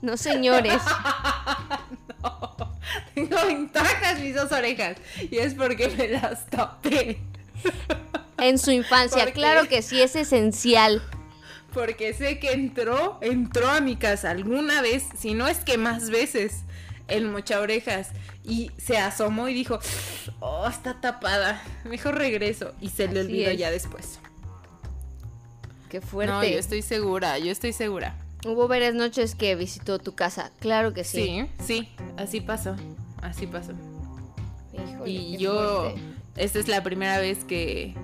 No, 0.00 0.16
señores. 0.16 0.80
Tengo 3.14 3.50
intactas 3.50 4.20
mis 4.20 4.34
dos 4.34 4.50
orejas. 4.52 4.96
Y 5.30 5.38
es 5.38 5.54
porque 5.54 5.88
me 5.88 6.08
las 6.08 6.46
tapé. 6.46 7.20
En 8.38 8.58
su 8.58 8.70
infancia, 8.70 9.32
claro 9.32 9.68
que 9.68 9.82
sí, 9.82 10.02
es 10.02 10.16
esencial. 10.16 11.02
Porque 11.72 12.14
sé 12.14 12.38
que 12.38 12.52
entró, 12.52 13.18
entró 13.20 13.68
a 13.68 13.80
mi 13.80 13.96
casa 13.96 14.30
alguna 14.30 14.80
vez, 14.80 15.04
si 15.18 15.34
no 15.34 15.48
es 15.48 15.58
que 15.58 15.76
más 15.76 16.10
veces, 16.10 16.63
el 17.08 17.26
mocha 17.28 17.60
orejas. 17.60 18.10
Y 18.44 18.70
se 18.76 18.98
asomó 18.98 19.48
y 19.48 19.54
dijo, 19.54 19.78
oh, 20.40 20.66
está 20.68 21.00
tapada. 21.00 21.62
Mejor 21.84 22.16
regreso. 22.16 22.72
Y 22.80 22.88
se 22.90 23.08
le 23.08 23.20
olvidó 23.20 23.50
es. 23.50 23.58
ya 23.58 23.70
después. 23.70 24.18
Qué 25.88 26.00
fuerte. 26.00 26.32
No, 26.32 26.42
yo 26.44 26.58
estoy 26.58 26.82
segura, 26.82 27.38
yo 27.38 27.50
estoy 27.52 27.72
segura. 27.72 28.16
Hubo 28.44 28.68
varias 28.68 28.94
noches 28.94 29.34
que 29.34 29.54
visitó 29.54 29.98
tu 29.98 30.14
casa, 30.14 30.50
claro 30.60 30.92
que 30.92 31.04
sí. 31.04 31.46
Sí, 31.58 31.64
sí, 31.64 31.88
así 32.16 32.40
pasó. 32.40 32.76
Así 33.22 33.46
pasó. 33.46 33.72
Híjole, 34.72 35.10
Y 35.10 35.36
yo, 35.38 35.82
fuerte. 35.92 36.00
esta 36.36 36.58
es 36.58 36.68
la 36.68 36.82
primera 36.82 37.18
vez 37.20 37.44
que, 37.44 37.94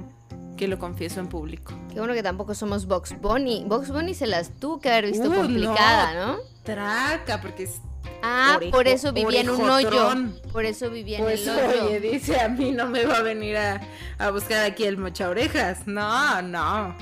que 0.57 0.69
lo 0.69 0.78
confieso 0.78 1.21
en 1.21 1.26
público. 1.28 1.75
Qué 1.92 1.99
bueno 1.99 2.14
que 2.14 2.23
tampoco 2.23 2.54
somos 2.54 2.87
Box 2.87 3.21
Bunny. 3.21 3.64
Box 3.66 3.90
Bunny 3.90 4.14
se 4.14 4.26
las 4.26 4.50
tuvo 4.61 4.78
que 4.80 4.88
haber 4.88 5.07
visto 5.07 5.28
Uh, 5.28 5.35
complicada, 5.35 6.14
¿no? 6.14 6.37
Traca, 6.62 7.40
porque 7.42 7.64
es 7.64 7.80
Ah, 8.23 8.54
Orejo- 8.59 8.71
por 8.73 8.87
eso 8.88 9.12
vivía 9.12 9.40
en 9.40 9.50
un 9.50 9.69
hoyo. 9.71 10.11
Por 10.52 10.64
eso 10.66 10.90
vivía 10.90 11.19
en 11.19 11.25
Pues 11.25 11.47
el 11.47 11.50
hoyo. 11.59 11.85
oye, 11.87 12.00
dice 12.00 12.38
a 12.40 12.49
mí 12.49 12.71
no 12.73 12.87
me 12.87 13.04
va 13.07 13.19
a 13.19 13.23
venir 13.23 13.57
a, 13.57 13.80
a 14.19 14.30
buscar 14.30 14.64
aquí 14.64 14.85
el 14.85 14.99
mocha 14.99 15.28
orejas. 15.28 15.87
No, 15.87 16.42
no. 16.42 16.95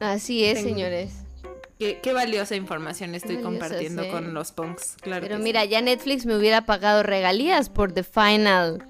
Así 0.00 0.44
es, 0.44 0.58
Tengo- 0.58 0.68
señores. 0.70 1.12
Qué, 1.78 2.00
qué 2.02 2.12
valiosa 2.14 2.56
información 2.56 3.14
estoy 3.14 3.36
Valiosas, 3.36 3.60
compartiendo 3.60 4.02
¿eh? 4.02 4.10
con 4.10 4.32
los 4.34 4.50
punks. 4.52 4.96
Claro. 5.02 5.20
Pero 5.26 5.38
mira, 5.38 5.64
ya 5.66 5.82
Netflix 5.82 6.24
me 6.24 6.34
hubiera 6.36 6.64
pagado 6.64 7.02
regalías 7.02 7.68
por 7.68 7.92
The 7.92 8.02
Final. 8.02 8.84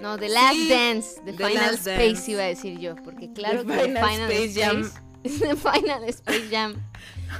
No, 0.00 0.18
The 0.18 0.28
Last 0.28 0.54
Sí, 0.56 0.68
Dance. 0.68 1.20
The, 1.24 1.32
The 1.32 1.46
Final 1.48 1.74
Space 1.74 2.06
Dance. 2.08 2.30
iba 2.30 2.42
a 2.42 2.46
decir 2.46 2.78
yo. 2.78 2.96
Porque 2.96 3.32
claro 3.32 3.64
The 3.64 3.66
que 3.66 3.72
The 3.78 3.82
Final 3.84 4.08
Final 4.10 4.30
Space 4.30 4.60
Space. 4.60 5.00
The 5.40 5.56
Final 5.56 6.04
Space 6.04 6.48
Jam. 6.50 6.74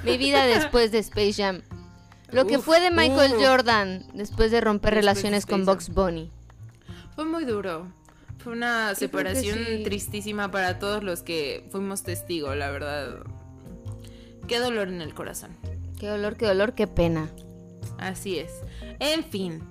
Mi 0.04 0.16
vida 0.16 0.46
después 0.46 0.90
de 0.90 0.98
Space 1.00 1.34
Jam. 1.34 1.60
Lo 2.32 2.46
que 2.46 2.58
Uf, 2.58 2.64
fue 2.64 2.80
de 2.80 2.90
Michael. 2.90 3.34
Jordan 3.38 4.06
después 4.14 4.50
de 4.50 4.60
romper 4.60 4.94
Después 4.94 5.04
relaciones 5.04 5.46
con 5.46 5.64
Box 5.64 5.90
Bunny. 5.90 6.30
Fue 7.14 7.24
muy 7.24 7.44
duro. 7.44 7.86
Fue 8.38 8.52
una 8.52 8.90
Yo 8.90 8.96
separación 8.96 9.58
sí. 9.66 9.82
tristísima 9.84 10.50
para 10.50 10.78
todos 10.78 11.02
los 11.02 11.22
que 11.22 11.66
fuimos 11.70 12.02
testigos, 12.02 12.56
la 12.56 12.70
verdad. 12.70 13.18
Qué 14.46 14.58
dolor 14.58 14.88
en 14.88 15.00
el 15.00 15.14
corazón. 15.14 15.50
Qué 15.98 16.08
dolor, 16.08 16.36
qué 16.36 16.46
dolor, 16.46 16.74
qué 16.74 16.86
pena. 16.86 17.30
Así 17.98 18.38
es. 18.38 18.52
En 18.98 19.24
fin, 19.24 19.62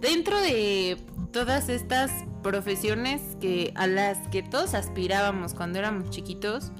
dentro 0.00 0.40
de 0.40 0.96
todas 1.32 1.68
estas 1.68 2.10
profesiones 2.42 3.20
que 3.40 3.72
a 3.74 3.86
las 3.86 4.28
que 4.28 4.42
todos 4.42 4.74
aspirábamos 4.74 5.54
cuando 5.54 5.78
éramos 5.78 6.10
chiquitos, 6.10 6.72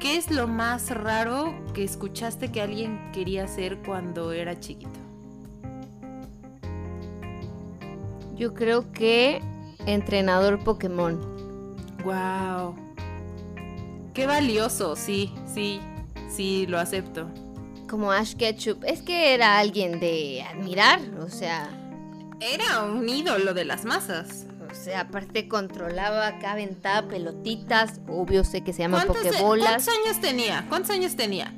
¿qué 0.00 0.16
es 0.16 0.30
lo 0.30 0.46
más 0.46 0.90
raro 0.90 1.54
que 1.74 1.84
escuchaste 1.84 2.50
que 2.50 2.60
alguien 2.60 3.10
quería 3.12 3.44
hacer 3.44 3.78
cuando 3.78 4.32
era 4.32 4.58
chiquito? 4.58 4.98
Yo 8.36 8.54
creo 8.54 8.92
que 8.92 9.40
entrenador 9.86 10.62
Pokémon. 10.62 11.18
Wow. 12.04 12.74
Qué 14.14 14.26
valioso, 14.26 14.94
sí, 14.94 15.32
sí, 15.52 15.80
sí, 16.28 16.66
lo 16.68 16.78
acepto. 16.78 17.28
Como 17.88 18.12
Ash 18.12 18.34
Ketchum. 18.34 18.78
Es 18.84 19.02
que 19.02 19.34
era 19.34 19.58
alguien 19.58 19.98
de 19.98 20.42
admirar. 20.42 21.00
O 21.20 21.28
sea, 21.28 21.68
Era 22.40 22.84
un 22.84 23.08
ídolo 23.08 23.54
de 23.54 23.64
las 23.64 23.84
masas. 23.84 24.46
O 24.70 24.74
sea, 24.74 25.00
aparte 25.00 25.48
controlaba 25.48 26.26
acá, 26.26 26.52
aventaba 26.52 27.08
pelotitas. 27.08 28.00
Obvio 28.08 28.44
sé 28.44 28.62
que 28.62 28.72
se 28.72 28.80
llama 28.82 29.04
¿Cuántos, 29.04 29.26
Pokébolas. 29.26 29.84
¿Cuántos 29.84 29.94
años 30.06 30.20
tenía? 30.20 30.66
¿Cuántos 30.68 30.90
años 30.90 31.16
tenía? 31.16 31.52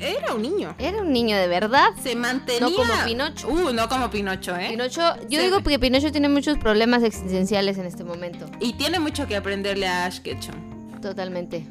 Era 0.00 0.32
un 0.34 0.42
niño. 0.42 0.74
Era 0.78 0.98
un 1.02 1.12
niño 1.12 1.36
de 1.36 1.48
verdad. 1.48 1.88
Se 2.02 2.14
mantenía. 2.14 2.60
No 2.60 2.70
como 2.74 2.92
Pinocho. 3.04 3.48
Uh, 3.48 3.72
no 3.72 3.88
como 3.88 4.10
Pinocho, 4.10 4.56
¿eh? 4.56 4.68
Pinocho, 4.70 5.00
yo 5.28 5.38
Se- 5.40 5.44
digo 5.44 5.62
que 5.62 5.78
Pinocho 5.78 6.12
tiene 6.12 6.28
muchos 6.28 6.56
problemas 6.58 7.02
existenciales 7.02 7.78
en 7.78 7.86
este 7.86 8.04
momento. 8.04 8.46
Y 8.60 8.74
tiene 8.74 9.00
mucho 9.00 9.26
que 9.26 9.34
aprenderle 9.36 9.88
a 9.88 10.04
Ash 10.06 10.20
Ketchum. 10.20 11.00
Totalmente. 11.00 11.66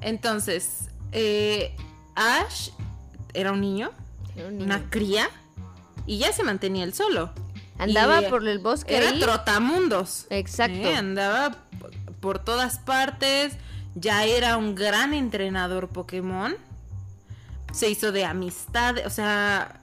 Entonces, 0.00 0.88
eh, 1.12 1.76
Ash 2.14 2.70
era 3.34 3.52
un 3.52 3.60
niño, 3.60 3.92
Era 4.36 4.48
un 4.48 4.54
niño. 4.58 4.64
una 4.64 4.90
cría, 4.90 5.28
y 6.06 6.18
ya 6.18 6.32
se 6.32 6.42
mantenía 6.42 6.84
él 6.84 6.94
solo. 6.94 7.30
Andaba 7.82 8.22
y, 8.22 8.26
por 8.30 8.46
el 8.46 8.58
bosque 8.58 8.96
Era 8.96 9.10
ahí. 9.10 9.20
trotamundos. 9.20 10.26
Exacto. 10.30 10.76
¿eh? 10.78 10.94
Andaba 10.94 11.56
por 12.20 12.38
todas 12.38 12.78
partes. 12.78 13.56
Ya 13.94 14.24
era 14.24 14.56
un 14.56 14.74
gran 14.74 15.12
entrenador 15.14 15.88
Pokémon. 15.88 16.56
Se 17.72 17.90
hizo 17.90 18.12
de 18.12 18.24
amistad. 18.24 18.96
O 19.04 19.10
sea, 19.10 19.80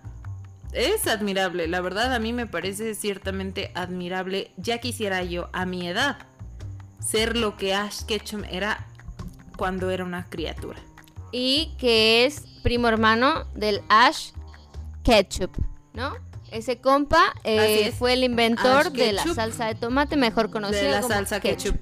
es 0.74 1.08
admirable. 1.08 1.68
La 1.68 1.82
verdad, 1.82 2.13
a 2.13 2.20
mí 2.20 2.34
me 2.34 2.46
parece 2.48 2.96
ciertamente 2.96 3.72
admirable. 3.75 4.51
Ya 4.58 4.79
quisiera 4.79 5.24
yo, 5.24 5.50
a 5.53 5.65
mi 5.65 5.88
edad, 5.88 6.18
ser 7.00 7.38
lo 7.38 7.58
que 7.58 7.74
Ash 7.74 8.03
Ketchum 8.06 8.44
era 8.46 8.88
cuando 9.58 9.89
era 9.89 10.03
una 10.03 10.25
criatura. 10.29 10.79
Y 11.32 11.75
que 11.77 12.25
es 12.25 12.41
primo 12.63 12.88
hermano 12.88 13.46
del 13.53 13.82
Ash 13.89 14.32
Ketchup, 15.03 15.51
¿no? 15.94 16.13
Ese 16.51 16.79
compa 16.79 17.34
eh, 17.44 17.91
fue 17.98 18.13
el 18.13 18.24
inventor 18.24 18.88
Ash 18.88 18.91
de 18.94 19.12
la 19.13 19.24
salsa 19.34 19.65
de 19.68 19.75
tomate, 19.75 20.15
mejor 20.18 20.50
conocido 20.50 20.84
de 20.84 20.91
la 20.91 21.01
como 21.01 21.13
salsa 21.13 21.39
ketchup. 21.39 21.75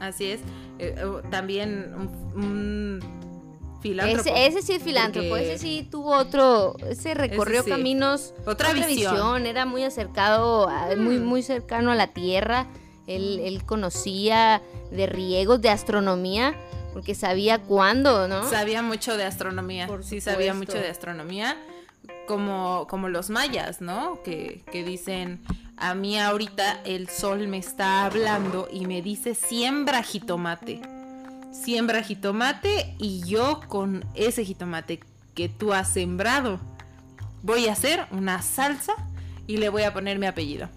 Así 0.00 0.26
es. 0.30 0.40
Eh, 0.78 0.94
eh, 0.98 1.22
también 1.30 1.92
un, 1.96 2.40
un 2.42 3.80
filántropo. 3.80 4.28
Ese, 4.28 4.46
ese 4.46 4.62
sí 4.62 4.72
es 4.74 4.82
filántropo, 4.82 5.36
ese 5.36 5.58
sí 5.58 5.86
tuvo 5.90 6.12
otro, 6.16 6.76
ese 6.88 7.14
recorrió 7.14 7.62
sí. 7.62 7.70
caminos, 7.70 8.34
Otra 8.46 8.72
visión. 8.72 9.46
era 9.46 9.66
muy 9.66 9.84
acercado, 9.84 10.68
a- 10.68 10.94
muy, 10.96 11.18
Mm. 11.18 11.24
muy 11.24 11.42
cercano 11.42 11.92
a 11.92 11.94
la 11.94 12.08
tierra, 12.08 12.66
él, 13.06 13.40
él 13.44 13.64
conocía 13.64 14.62
de 14.90 15.06
riegos, 15.06 15.60
de 15.60 15.68
astronomía, 15.70 16.54
porque 16.92 17.14
sabía 17.14 17.58
cuándo, 17.60 18.28
¿no? 18.28 18.48
Sabía 18.48 18.82
mucho 18.82 19.16
de 19.16 19.24
astronomía. 19.24 19.86
Por 19.86 20.04
sí, 20.04 20.20
sabía 20.20 20.54
mucho 20.54 20.74
de 20.78 20.88
astronomía. 20.88 21.56
Como, 22.26 22.86
como 22.88 23.08
los 23.08 23.28
mayas, 23.30 23.80
¿no? 23.80 24.22
Que, 24.22 24.62
que 24.72 24.82
dicen, 24.84 25.42
a 25.76 25.94
mí 25.94 26.18
ahorita 26.18 26.80
el 26.84 27.08
sol 27.08 27.48
me 27.48 27.58
está 27.58 28.04
hablando 28.06 28.68
y 28.72 28.86
me 28.86 29.02
dice, 29.02 29.34
siembra 29.34 30.02
jitomate. 30.02 30.80
Siembra 31.52 32.02
jitomate 32.02 32.94
y 32.98 33.22
yo 33.26 33.60
con 33.68 34.04
ese 34.14 34.44
jitomate 34.44 35.00
que 35.34 35.48
tú 35.48 35.72
has 35.72 35.88
sembrado 35.92 36.60
voy 37.42 37.68
a 37.68 37.72
hacer 37.72 38.06
una 38.10 38.40
salsa 38.40 38.94
y 39.46 39.58
le 39.58 39.68
voy 39.68 39.82
a 39.82 39.92
poner 39.92 40.18
mi 40.18 40.26
apellido. 40.26 40.68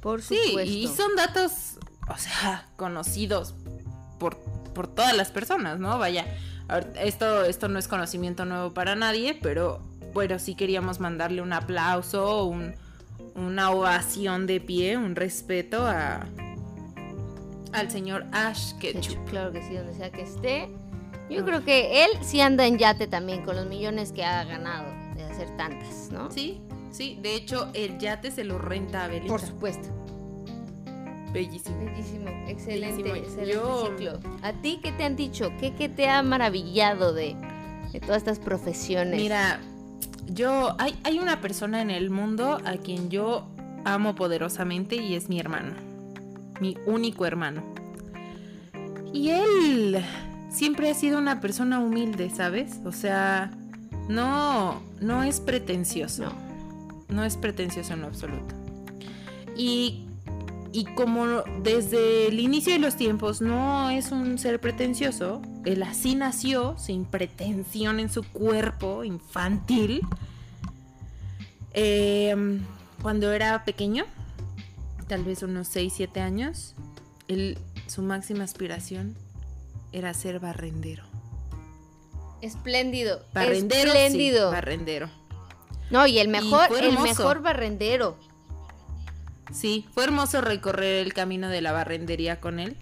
Por 0.00 0.22
Sí, 0.22 0.38
supuesto. 0.48 0.70
y 0.72 0.86
son 0.88 1.16
datos, 1.16 1.78
o 2.08 2.18
sea, 2.18 2.66
conocidos 2.76 3.54
por, 4.18 4.36
por 4.74 4.86
todas 4.88 5.16
las 5.16 5.30
personas, 5.30 5.78
¿no? 5.78 5.98
Vaya, 5.98 6.26
esto, 7.00 7.44
esto 7.44 7.68
no 7.68 7.78
es 7.78 7.88
conocimiento 7.88 8.44
nuevo 8.44 8.74
para 8.74 8.94
nadie, 8.94 9.34
pero 9.42 9.80
bueno, 10.16 10.38
sí 10.38 10.54
queríamos 10.54 10.98
mandarle 10.98 11.42
un 11.42 11.52
aplauso, 11.52 12.46
un- 12.46 12.74
una 13.34 13.70
ovación 13.70 14.46
de 14.46 14.60
pie, 14.62 14.96
un 14.96 15.14
respeto 15.14 15.86
a 15.86 16.26
al 17.74 17.90
señor 17.90 18.24
Ash 18.32 18.72
Ketchum. 18.78 19.02
Ketchup, 19.02 19.28
claro 19.28 19.52
que 19.52 19.60
sí, 19.60 19.74
donde 19.74 19.92
sea 19.92 20.10
que 20.10 20.22
esté. 20.22 20.70
Yo 21.28 21.44
creo 21.44 21.62
que 21.66 22.04
él 22.04 22.10
sí 22.22 22.40
anda 22.40 22.66
en 22.66 22.78
yate 22.78 23.06
también 23.06 23.44
con 23.44 23.56
los 23.56 23.66
millones 23.66 24.12
que 24.12 24.24
ha 24.24 24.42
ganado 24.44 24.86
de 25.16 25.24
hacer 25.24 25.54
tantas, 25.58 26.08
¿no? 26.10 26.30
Sí, 26.30 26.62
sí, 26.90 27.18
de 27.20 27.34
hecho 27.34 27.68
el 27.74 27.98
yate 27.98 28.30
se 28.30 28.44
lo 28.44 28.56
renta 28.56 29.04
a 29.04 29.08
Belinda. 29.08 29.28
Por 29.28 29.42
supuesto. 29.42 29.88
Bellísimo. 31.34 31.76
Bellísimo, 31.84 32.30
excelente, 32.48 33.02
Bellísimo. 33.02 33.14
excelente 33.16 33.52
Yo- 33.52 33.86
ciclo. 33.90 34.20
¿A 34.42 34.54
ti 34.54 34.80
qué 34.82 34.92
te 34.92 35.04
han 35.04 35.14
dicho? 35.16 35.52
¿Qué, 35.60 35.74
qué 35.74 35.90
te 35.90 36.08
ha 36.08 36.22
maravillado 36.22 37.12
de, 37.12 37.36
de 37.92 38.00
todas 38.00 38.16
estas 38.16 38.38
profesiones? 38.38 39.20
Mira, 39.20 39.60
yo 40.26 40.74
hay, 40.78 40.98
hay 41.04 41.18
una 41.18 41.40
persona 41.40 41.80
en 41.80 41.90
el 41.90 42.10
mundo 42.10 42.60
a 42.64 42.76
quien 42.76 43.10
yo 43.10 43.46
amo 43.84 44.14
poderosamente 44.14 44.96
y 44.96 45.14
es 45.14 45.28
mi 45.28 45.38
hermano, 45.38 45.74
mi 46.60 46.76
único 46.86 47.26
hermano. 47.26 47.62
Y 49.12 49.30
él 49.30 50.04
siempre 50.50 50.90
ha 50.90 50.94
sido 50.94 51.18
una 51.18 51.40
persona 51.40 51.78
humilde, 51.78 52.30
¿sabes? 52.30 52.80
O 52.84 52.92
sea, 52.92 53.50
no, 54.08 54.82
no 55.00 55.22
es 55.22 55.40
pretencioso. 55.40 56.24
No. 56.24 56.46
No 57.08 57.24
es 57.24 57.36
pretencioso 57.36 57.92
en 57.94 58.00
lo 58.00 58.08
absoluto. 58.08 58.54
Y, 59.56 60.06
y 60.72 60.84
como 60.96 61.42
desde 61.62 62.28
el 62.28 62.40
inicio 62.40 62.72
de 62.72 62.78
los 62.78 62.96
tiempos 62.96 63.40
no 63.40 63.90
es 63.90 64.10
un 64.10 64.38
ser 64.38 64.60
pretencioso, 64.60 65.40
él 65.66 65.82
así 65.82 66.14
nació, 66.14 66.78
sin 66.78 67.04
pretensión 67.04 67.98
en 67.98 68.08
su 68.08 68.22
cuerpo 68.22 69.02
infantil. 69.02 70.00
Eh, 71.74 72.60
cuando 73.02 73.32
era 73.32 73.64
pequeño, 73.64 74.04
tal 75.08 75.24
vez 75.24 75.42
unos 75.42 75.66
6, 75.68 75.92
7 75.94 76.20
años, 76.20 76.74
él, 77.26 77.58
su 77.88 78.02
máxima 78.02 78.44
aspiración 78.44 79.16
era 79.92 80.14
ser 80.14 80.38
barrendero. 80.38 81.02
Espléndido. 82.42 83.20
Barrendero, 83.34 83.92
Espléndido. 83.92 84.50
sí, 84.50 84.54
barrendero. 84.54 85.10
no, 85.90 86.06
y 86.06 86.18
el 86.18 86.28
mejor, 86.28 86.68
fue 86.68 86.86
el 86.86 86.98
mejor 86.98 87.42
barrendero. 87.42 88.16
Sí, 89.52 89.86
fue 89.92 90.04
hermoso 90.04 90.40
recorrer 90.40 91.04
el 91.04 91.12
camino 91.12 91.48
de 91.48 91.60
la 91.60 91.72
barrendería 91.72 92.40
con 92.40 92.60
él. 92.60 92.76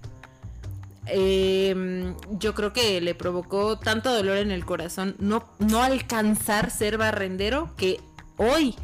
Eh, 1.06 2.14
yo 2.30 2.54
creo 2.54 2.72
que 2.72 3.00
le 3.00 3.14
provocó 3.14 3.78
tanto 3.78 4.12
dolor 4.14 4.38
en 4.38 4.50
el 4.50 4.64
corazón 4.64 5.16
no, 5.18 5.44
no 5.58 5.82
alcanzar 5.82 6.70
ser 6.70 6.96
barrendero 6.98 7.74
que 7.76 8.00
hoy, 8.38 8.74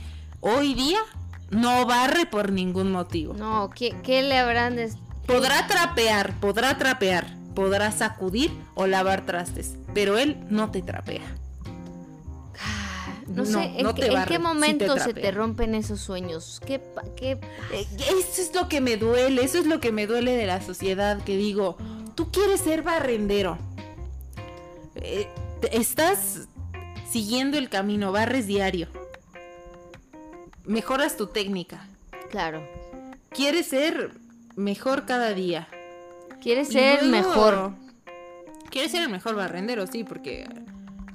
hoy 0.41 0.75
día, 0.75 0.99
no 1.51 1.87
barre 1.87 2.27
por 2.27 2.53
ningún 2.53 2.93
motivo. 2.93 3.35
No, 3.35 3.71
¿qué, 3.75 3.97
qué 4.03 4.23
le 4.23 4.39
habrán 4.39 4.77
des- 4.77 4.97
Podrá 5.27 5.67
trapear, 5.67 6.35
podrá 6.41 6.77
trapear, 6.77 7.27
podrá 7.55 7.91
sacudir 7.93 8.51
o 8.75 8.87
lavar 8.87 9.25
trastes, 9.27 9.77
pero 9.95 10.19
él 10.19 10.37
no 10.51 10.71
te 10.71 10.83
trapea. 10.83 11.23
Ah, 12.63 13.15
No, 13.29 13.45
No, 13.45 13.47
sé, 13.47 13.65
¿en, 13.77 13.83
no 13.85 13.95
qué, 13.95 14.07
en 14.07 14.25
te 14.27 14.39
momento 14.39 14.99
se 14.99 15.15
te 15.15 15.31
rompen 15.31 15.75
esos 15.75 16.01
sueños? 16.01 16.61
¿Qué, 16.67 16.81
qué 17.17 17.33
Eh, 17.73 17.87
Eso 17.99 18.43
es 18.43 18.55
lo 18.55 18.69
que 18.69 18.81
me 18.81 18.97
duele, 18.97 19.43
eso 19.45 19.59
es 19.59 19.67
lo 19.67 19.81
que 19.81 19.93
me 19.93 20.07
duele 20.07 20.37
de 20.37 20.47
la 20.47 20.61
sociedad, 20.61 21.23
que 21.23 21.37
digo, 21.37 21.77
tú 22.21 22.31
quieres 22.31 22.61
ser 22.61 22.83
barrendero. 22.83 23.57
Eh, 24.97 25.27
estás 25.73 26.49
siguiendo 27.11 27.57
el 27.57 27.71
camino, 27.71 28.13
barres 28.13 28.47
diario. 28.47 28.89
Mejoras 30.67 31.17
tu 31.17 31.29
técnica. 31.29 31.87
Claro. 32.31 32.63
Quieres 33.31 33.69
ser 33.69 34.11
mejor 34.55 35.07
cada 35.07 35.33
día. 35.33 35.67
Quieres 36.43 36.69
ser 36.69 37.03
luego- 37.07 37.29
mejor. 37.29 37.73
Quieres 38.71 38.93
ser 38.93 39.03
el 39.05 39.09
mejor 39.09 39.35
barrendero, 39.35 39.87
sí, 39.87 40.05
porque 40.05 40.47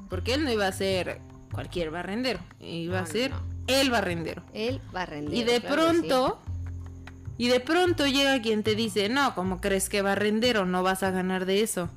porque 0.10 0.34
él 0.34 0.44
no 0.44 0.52
iba 0.52 0.66
a 0.68 0.72
ser 0.72 1.20
cualquier 1.52 1.92
barrendero, 1.92 2.40
iba 2.60 2.98
No, 2.98 3.04
a 3.04 3.06
ser 3.06 3.30
no. 3.32 3.42
el 3.68 3.92
barrendero. 3.92 4.42
El 4.54 4.82
barrendero. 4.92 5.38
Y 5.38 5.44
de 5.44 5.62
claro 5.62 5.92
sí. 5.92 6.08
Y 7.38 7.48
de 7.50 7.60
pronto 7.60 8.06
llega 8.08 8.42
quien 8.42 8.64
te 8.64 8.76
dice, 8.76 9.10
no, 9.10 9.36
como 9.36 9.60
crees 9.62 9.90
que 9.90 10.02
barrendero 10.02 10.66
no 10.66 10.84
vas 10.84 11.04
a 11.04 11.12
ganar 11.12 11.46
de 11.46 11.62
eso. 11.62 11.90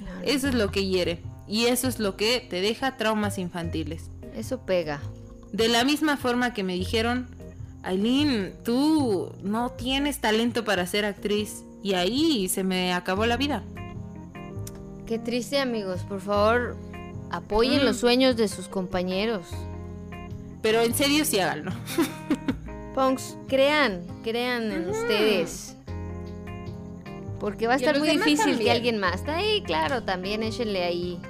No, 0.00 0.06
no, 0.14 0.20
Eso 0.22 0.48
es 0.48 0.54
lo 0.54 0.70
que 0.70 0.86
hiere. 0.86 1.22
Y 1.48 1.66
eso 1.66 1.86
es 1.88 1.98
lo 1.98 2.16
que 2.16 2.40
te 2.48 2.60
deja 2.60 2.96
traumas 2.96 3.38
infantiles. 3.38 4.10
Eso 4.34 4.60
pega. 4.66 5.00
De 5.52 5.68
la 5.68 5.84
misma 5.84 6.16
forma 6.16 6.52
que 6.54 6.62
me 6.64 6.74
dijeron, 6.74 7.28
Aileen, 7.82 8.52
tú 8.64 9.32
no 9.42 9.70
tienes 9.70 10.18
talento 10.20 10.64
para 10.64 10.86
ser 10.86 11.04
actriz. 11.04 11.62
Y 11.82 11.94
ahí 11.94 12.48
se 12.48 12.64
me 12.64 12.92
acabó 12.92 13.26
la 13.26 13.36
vida. 13.36 13.62
Qué 15.06 15.18
triste, 15.20 15.60
amigos. 15.60 16.00
Por 16.08 16.20
favor, 16.20 16.76
apoyen 17.30 17.82
Mm. 17.82 17.84
los 17.84 17.98
sueños 17.98 18.36
de 18.36 18.48
sus 18.48 18.66
compañeros. 18.66 19.46
Pero 20.62 20.80
en 20.82 20.94
serio 20.94 21.24
sí 21.24 21.38
háganlo. 21.38 21.70
Punks, 22.96 23.36
crean, 23.46 24.04
crean 24.24 24.72
en 24.72 24.88
ustedes. 24.88 25.76
Porque 27.38 27.66
va 27.68 27.74
a 27.74 27.76
estar 27.76 27.98
muy 27.98 28.08
difícil 28.08 28.44
que 28.44 28.50
también. 28.52 28.70
alguien 28.76 28.98
más. 28.98 29.22
Ahí, 29.28 29.62
claro, 29.62 30.02
también 30.02 30.42
échenle 30.42 30.82
ahí 30.82 31.20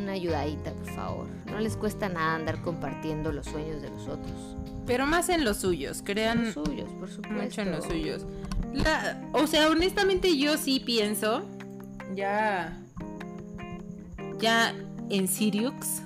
una 0.00 0.12
ayudadita, 0.12 0.72
por 0.72 0.86
favor. 0.94 1.26
No 1.50 1.58
les 1.58 1.76
cuesta 1.76 2.08
nada 2.08 2.36
andar 2.36 2.62
compartiendo 2.62 3.32
los 3.32 3.46
sueños 3.46 3.82
de 3.82 3.90
los 3.90 4.06
otros. 4.06 4.56
Pero 4.86 5.04
más 5.06 5.28
en 5.28 5.44
los 5.44 5.58
suyos, 5.58 6.02
crean 6.04 6.44
Los 6.44 6.54
suyos, 6.54 6.88
por 6.98 7.10
supuesto. 7.10 7.42
mucho 7.42 7.60
en 7.62 7.72
los 7.72 7.84
suyos. 7.84 8.24
La- 8.72 9.20
o 9.32 9.46
sea, 9.48 9.68
honestamente 9.68 10.38
yo 10.38 10.56
sí 10.56 10.80
pienso, 10.80 11.42
ya, 12.14 12.78
ya 14.38 14.72
en 15.10 15.26
Sirius, 15.28 16.00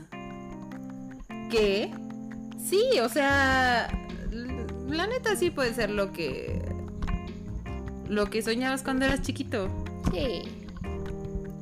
que 1.51 1.91
sí, 2.59 2.83
o 3.03 3.09
sea, 3.09 3.89
la 4.89 5.07
neta 5.07 5.37
sí 5.37 5.51
puede 5.51 5.75
ser 5.75 5.91
lo 5.91 6.13
que, 6.13 6.63
lo 8.09 8.27
que 8.31 8.43
soñabas 8.43 8.83
cuando 8.83 9.05
eras 9.05 9.23
chiquito. 9.23 9.69
Sí. 10.13 10.43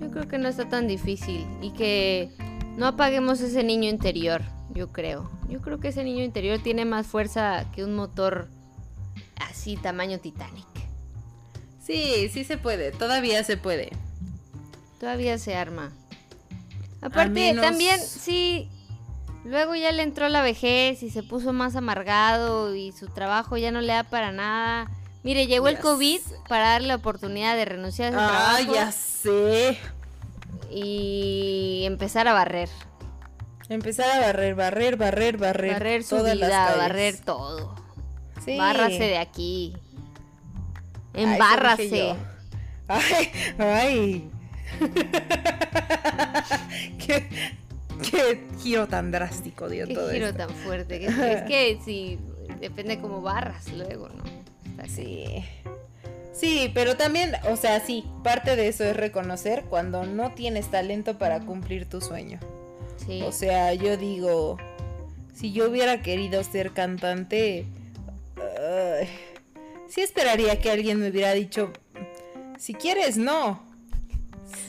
Yo 0.01 0.11
creo 0.11 0.29
que 0.29 0.39
no 0.39 0.49
está 0.49 0.69
tan 0.69 0.87
difícil 0.87 1.47
y 1.63 1.73
que 1.73 2.31
no 2.77 2.87
apaguemos 2.87 3.41
ese 3.41 3.63
niño 3.65 3.89
interior, 3.89 4.43
yo 4.75 4.93
creo. 4.93 5.31
Yo 5.49 5.61
creo 5.61 5.79
que 5.81 5.89
ese 5.89 6.05
niño 6.05 6.23
interior 6.25 6.59
tiene 6.63 6.85
más 6.85 7.07
fuerza 7.07 7.71
que 7.73 7.85
un 7.85 7.95
motor 7.95 8.49
así 9.37 9.77
tamaño 9.77 10.19
Titanic. 10.19 10.67
Sí, 11.83 12.29
sí 12.33 12.45
se 12.45 12.57
puede, 12.59 12.93
todavía 12.93 13.45
se 13.45 13.57
puede. 13.57 13.91
Todavía 15.01 15.37
se 15.39 15.55
arma. 15.55 15.93
Aparte, 17.03 17.31
menos- 17.35 17.63
también, 17.65 18.01
sí, 18.01 18.69
luego 19.45 19.75
ya 19.75 19.93
le 19.93 20.03
entró 20.03 20.29
la 20.29 20.43
vejez 20.43 21.03
y 21.03 21.11
se 21.11 21.23
puso 21.23 21.53
más 21.53 21.77
amargado 21.77 22.75
y 22.75 22.93
su 22.93 23.09
trabajo 23.09 23.57
ya 23.57 23.71
no 23.71 23.81
le 23.81 23.93
da 23.93 24.05
para 24.05 24.33
nada. 24.33 24.91
Mire, 25.23 25.47
llegó 25.47 25.69
el 25.69 25.79
COVID 25.79 26.21
sé. 26.21 26.35
para 26.49 26.71
darle 26.71 26.89
la 26.89 26.97
oportunidad 26.97 27.57
de 27.57 27.65
renunciar 27.65 28.15
a 28.15 28.17
su 28.17 28.23
Ah, 28.23 28.29
trabajo 28.59 28.75
ya 28.75 28.93
sé. 28.93 29.79
y 30.71 31.83
empezar 31.87 32.29
a 32.29 32.33
barrer. 32.35 32.69
Empezar 33.71 34.11
a 34.11 34.21
barrer, 34.21 34.55
barrer, 34.55 34.97
barrer, 34.97 35.39
barrer. 35.39 35.73
Barrer 35.73 36.05
su 36.05 36.17
todas 36.17 36.37
las 36.37 36.49
vida, 36.49 36.65
calles. 36.67 36.79
barrer 36.79 37.17
todo. 37.25 37.75
Sí. 38.45 38.59
Bárrase 38.59 39.05
de 39.05 39.19
aquí. 39.19 39.75
Ay, 41.15 41.25
Embárrase. 41.25 41.89
yo. 41.89 42.17
Ay, 42.89 43.31
ay. 43.59 44.31
qué, 47.07 47.29
qué 48.11 48.45
giro 48.61 48.87
tan 48.89 49.11
drástico 49.11 49.69
dio 49.69 49.87
Qué 49.87 49.95
todo 49.95 50.11
giro 50.11 50.27
esto. 50.27 50.39
tan 50.39 50.51
fuerte. 50.51 51.01
que- 51.01 51.07
Es 51.33 51.43
que 51.43 51.79
sí, 51.85 52.19
depende 52.61 52.99
cómo 53.01 53.21
barras 53.23 53.73
luego, 53.73 54.09
¿no? 54.09 54.25
Está 54.71 54.89
Sí. 54.89 55.45
Sí, 56.33 56.71
pero 56.75 56.97
también, 56.97 57.33
o 57.49 57.57
sea, 57.57 57.79
sí, 57.79 58.05
parte 58.25 58.57
de 58.57 58.67
eso 58.67 58.83
es 58.83 58.97
reconocer 58.97 59.63
cuando 59.71 60.05
no 60.05 60.33
tienes 60.33 60.69
talento 60.69 61.17
para 61.17 61.39
cumplir 61.41 61.89
tu 61.89 62.01
sueño. 62.01 62.41
Sí. 63.07 63.23
O 63.23 63.31
sea, 63.31 63.73
yo 63.75 63.97
digo, 63.97 64.59
si 65.33 65.53
yo 65.53 65.71
hubiera 65.71 66.03
querido 66.03 66.43
ser 66.43 66.73
cantante, 66.73 67.67
sí 69.89 70.01
esperaría 70.01 70.59
que 70.61 70.71
alguien 70.73 70.99
me 71.01 71.09
hubiera 71.11 71.33
dicho, 71.35 71.71
si 72.59 72.75
quieres, 72.75 73.17
no. 73.17 73.63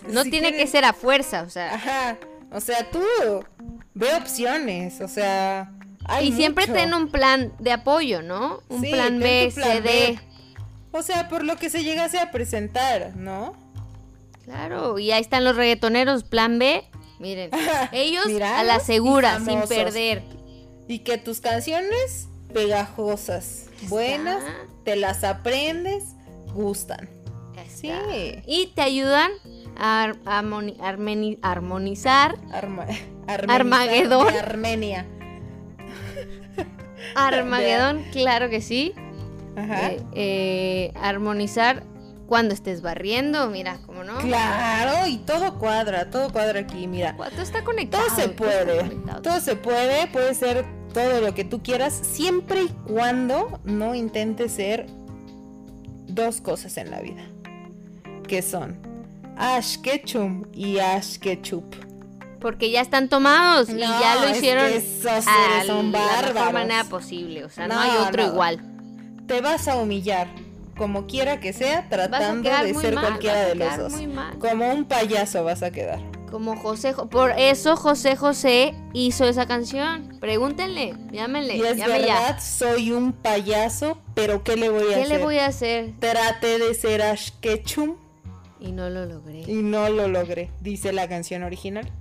no 0.08 0.24
Si 0.24 0.30
tiene 0.30 0.52
que 0.52 0.68
ser 0.68 0.86
a 0.86 0.94
fuerza, 0.94 1.42
o 1.44 1.50
sea. 1.50 1.74
Ajá, 1.74 2.18
o 2.56 2.62
sea, 2.62 2.89
tú 2.89 3.02
ve 3.94 4.15
opciones, 4.15 5.02
o 5.02 5.08
sea, 5.08 5.72
hay 6.06 6.30
y 6.30 6.32
siempre 6.32 6.68
mucho. 6.68 6.80
ten 6.80 6.94
un 6.94 7.10
plan 7.10 7.54
de 7.60 7.72
apoyo, 7.74 8.22
¿no? 8.22 8.62
Un 8.70 8.82
Sí, 8.82 8.91
plan 8.91 9.20
B, 9.20 9.52
plan 9.54 9.72
C, 9.72 9.82
D. 9.82 10.20
O 10.91 11.02
sea, 11.04 11.28
por 11.28 11.44
lo 11.44 11.58
que 11.58 11.70
se 11.70 11.84
llegase 11.84 12.18
a 12.20 12.32
presentar, 12.32 13.15
¿no? 13.15 13.54
Claro, 14.46 14.98
y 15.00 15.12
ahí 15.12 15.22
están 15.22 15.44
los 15.44 15.56
reggaetoneros, 15.56 16.24
plan 16.24 16.60
B. 16.60 16.84
Miren, 17.20 17.50
ellos 17.91 18.26
a 18.41 18.63
la 18.63 18.80
segura, 18.80 19.39
sin 19.39 19.62
perder. 19.63 20.24
Y 20.88 21.00
que 21.00 21.18
tus 21.18 21.41
canciones 21.41 22.30
pegajosas, 22.54 23.65
buenas, 23.89 24.44
te 24.86 24.96
las 24.96 25.24
aprendes, 25.24 26.04
gustan. 26.54 27.10
Sí. 27.68 27.91
Y 28.48 28.68
te 28.68 28.82
ayudan 28.82 29.32
ar- 29.78 30.18
armeni- 30.26 31.38
armonizar, 31.42 32.36
Arma 32.52 32.86
Armagedón. 33.28 34.34
de 34.34 34.40
Armenia. 34.40 35.06
Armagedón, 37.16 38.04
claro 38.12 38.50
que 38.50 38.62
sí. 38.62 38.94
Ajá. 39.56 39.92
Eh, 39.92 40.02
eh, 40.14 40.94
armonizar 41.02 41.84
cuando 42.28 42.54
estés 42.54 42.82
barriendo, 42.82 43.48
mira, 43.50 43.78
¿cómo 43.86 44.04
no? 44.04 44.18
Claro, 44.18 45.08
y 45.08 45.18
todo 45.20 45.60
cuadra, 45.60 46.10
todo 46.10 46.32
cuadra 46.32 46.62
aquí, 46.62 46.88
mira. 46.88 47.16
Todo 47.16 47.42
está 47.42 47.64
conectado. 47.64 48.04
Todo 48.08 48.16
se 48.16 48.30
puede, 48.30 48.78
conectado. 48.80 49.22
todo 49.22 49.40
se 49.40 49.56
puede, 49.56 50.08
puede 50.08 50.34
ser 50.34 50.66
todo 50.94 51.22
lo 51.22 51.34
que 51.36 51.44
tú 51.44 51.62
quieras, 51.62 51.94
siempre 51.94 52.64
y 52.64 52.70
cuando 52.92 53.60
no 53.64 53.94
intentes 53.96 54.52
ser 54.54 54.88
dos 56.08 56.42
cosas 56.42 56.78
en 56.78 56.90
la 56.90 57.02
vida, 57.02 57.24
que 58.28 58.42
son 58.42 58.80
Ash 59.38 59.78
Ketchum 59.78 60.43
y 60.54 60.80
Ash 60.80 61.17
Ketchup. 61.17 61.76
Porque 62.39 62.69
ya 62.69 62.82
están 62.82 63.10
tomados 63.10 63.69
y 63.69 63.78
ya 63.80 64.17
lo 64.21 64.28
es 64.28 64.38
hicieron 64.38 64.67
que 64.69 64.78
esos 64.78 65.06
a 65.06 65.21
seres 65.21 65.67
son 65.67 65.91
la 65.91 66.21
mejor 66.21 66.54
manera 66.54 66.84
posible. 66.84 67.43
O 67.43 67.50
sea, 67.50 67.67
no, 67.67 67.76
No, 67.76 67.82
hay 67.82 67.89
otro 68.08 68.24
no. 68.24 68.30
igual. 68.34 68.62
Te 69.28 69.41
vas 69.41 69.67
a 69.67 69.76
humillar, 69.78 70.28
como 70.78 71.08
quiera 71.08 71.39
que 71.39 71.54
sea, 71.54 71.88
tratando 71.89 72.48
de 72.50 72.74
ser 72.76 72.93
mal, 72.93 73.06
cualquiera 73.06 73.45
de 73.45 73.56
los 73.56 73.78
dos. 73.78 73.93
Como 74.39 74.69
un 74.71 74.86
payaso 74.86 75.43
vas 75.43 75.63
a 75.63 75.71
quedar. 75.71 76.00
Como 76.30 76.56
José, 76.58 76.93
Jo- 76.93 77.08
por 77.10 77.32
eso 77.32 77.76
José 77.78 78.15
José 78.15 78.76
hizo 78.93 79.26
esa 79.26 79.48
canción. 79.48 80.17
Pregúntenle, 80.19 80.93
llámenle, 81.12 81.56
Y 81.58 81.62
es 81.62 81.78
llame 81.78 82.00
verdad, 82.00 82.36
ya. 82.36 82.39
soy 82.39 82.91
un 82.91 83.13
payaso, 83.13 83.98
pero 84.13 84.43
¿qué 84.43 84.56
le 84.58 84.69
voy 84.69 84.84
a 84.84 84.88
¿Qué 84.98 85.04
hacer? 85.04 85.08
le 85.17 85.24
voy 85.24 85.38
a 85.39 85.48
hacer? 85.48 85.93
Traté 86.00 86.60
de 86.60 86.74
ser 86.76 87.02
Ash 87.02 87.30
Ketchum 87.41 87.95
Y 88.60 88.72
no 88.72 88.89
lo 88.89 89.06
logré. 89.06 89.41
y 89.48 89.62
no 89.62 89.89
lo 89.89 90.08
logré, 90.08 90.50
dice 90.62 90.94
la 90.94 91.08
canción 91.08 91.44
original. 91.44 91.91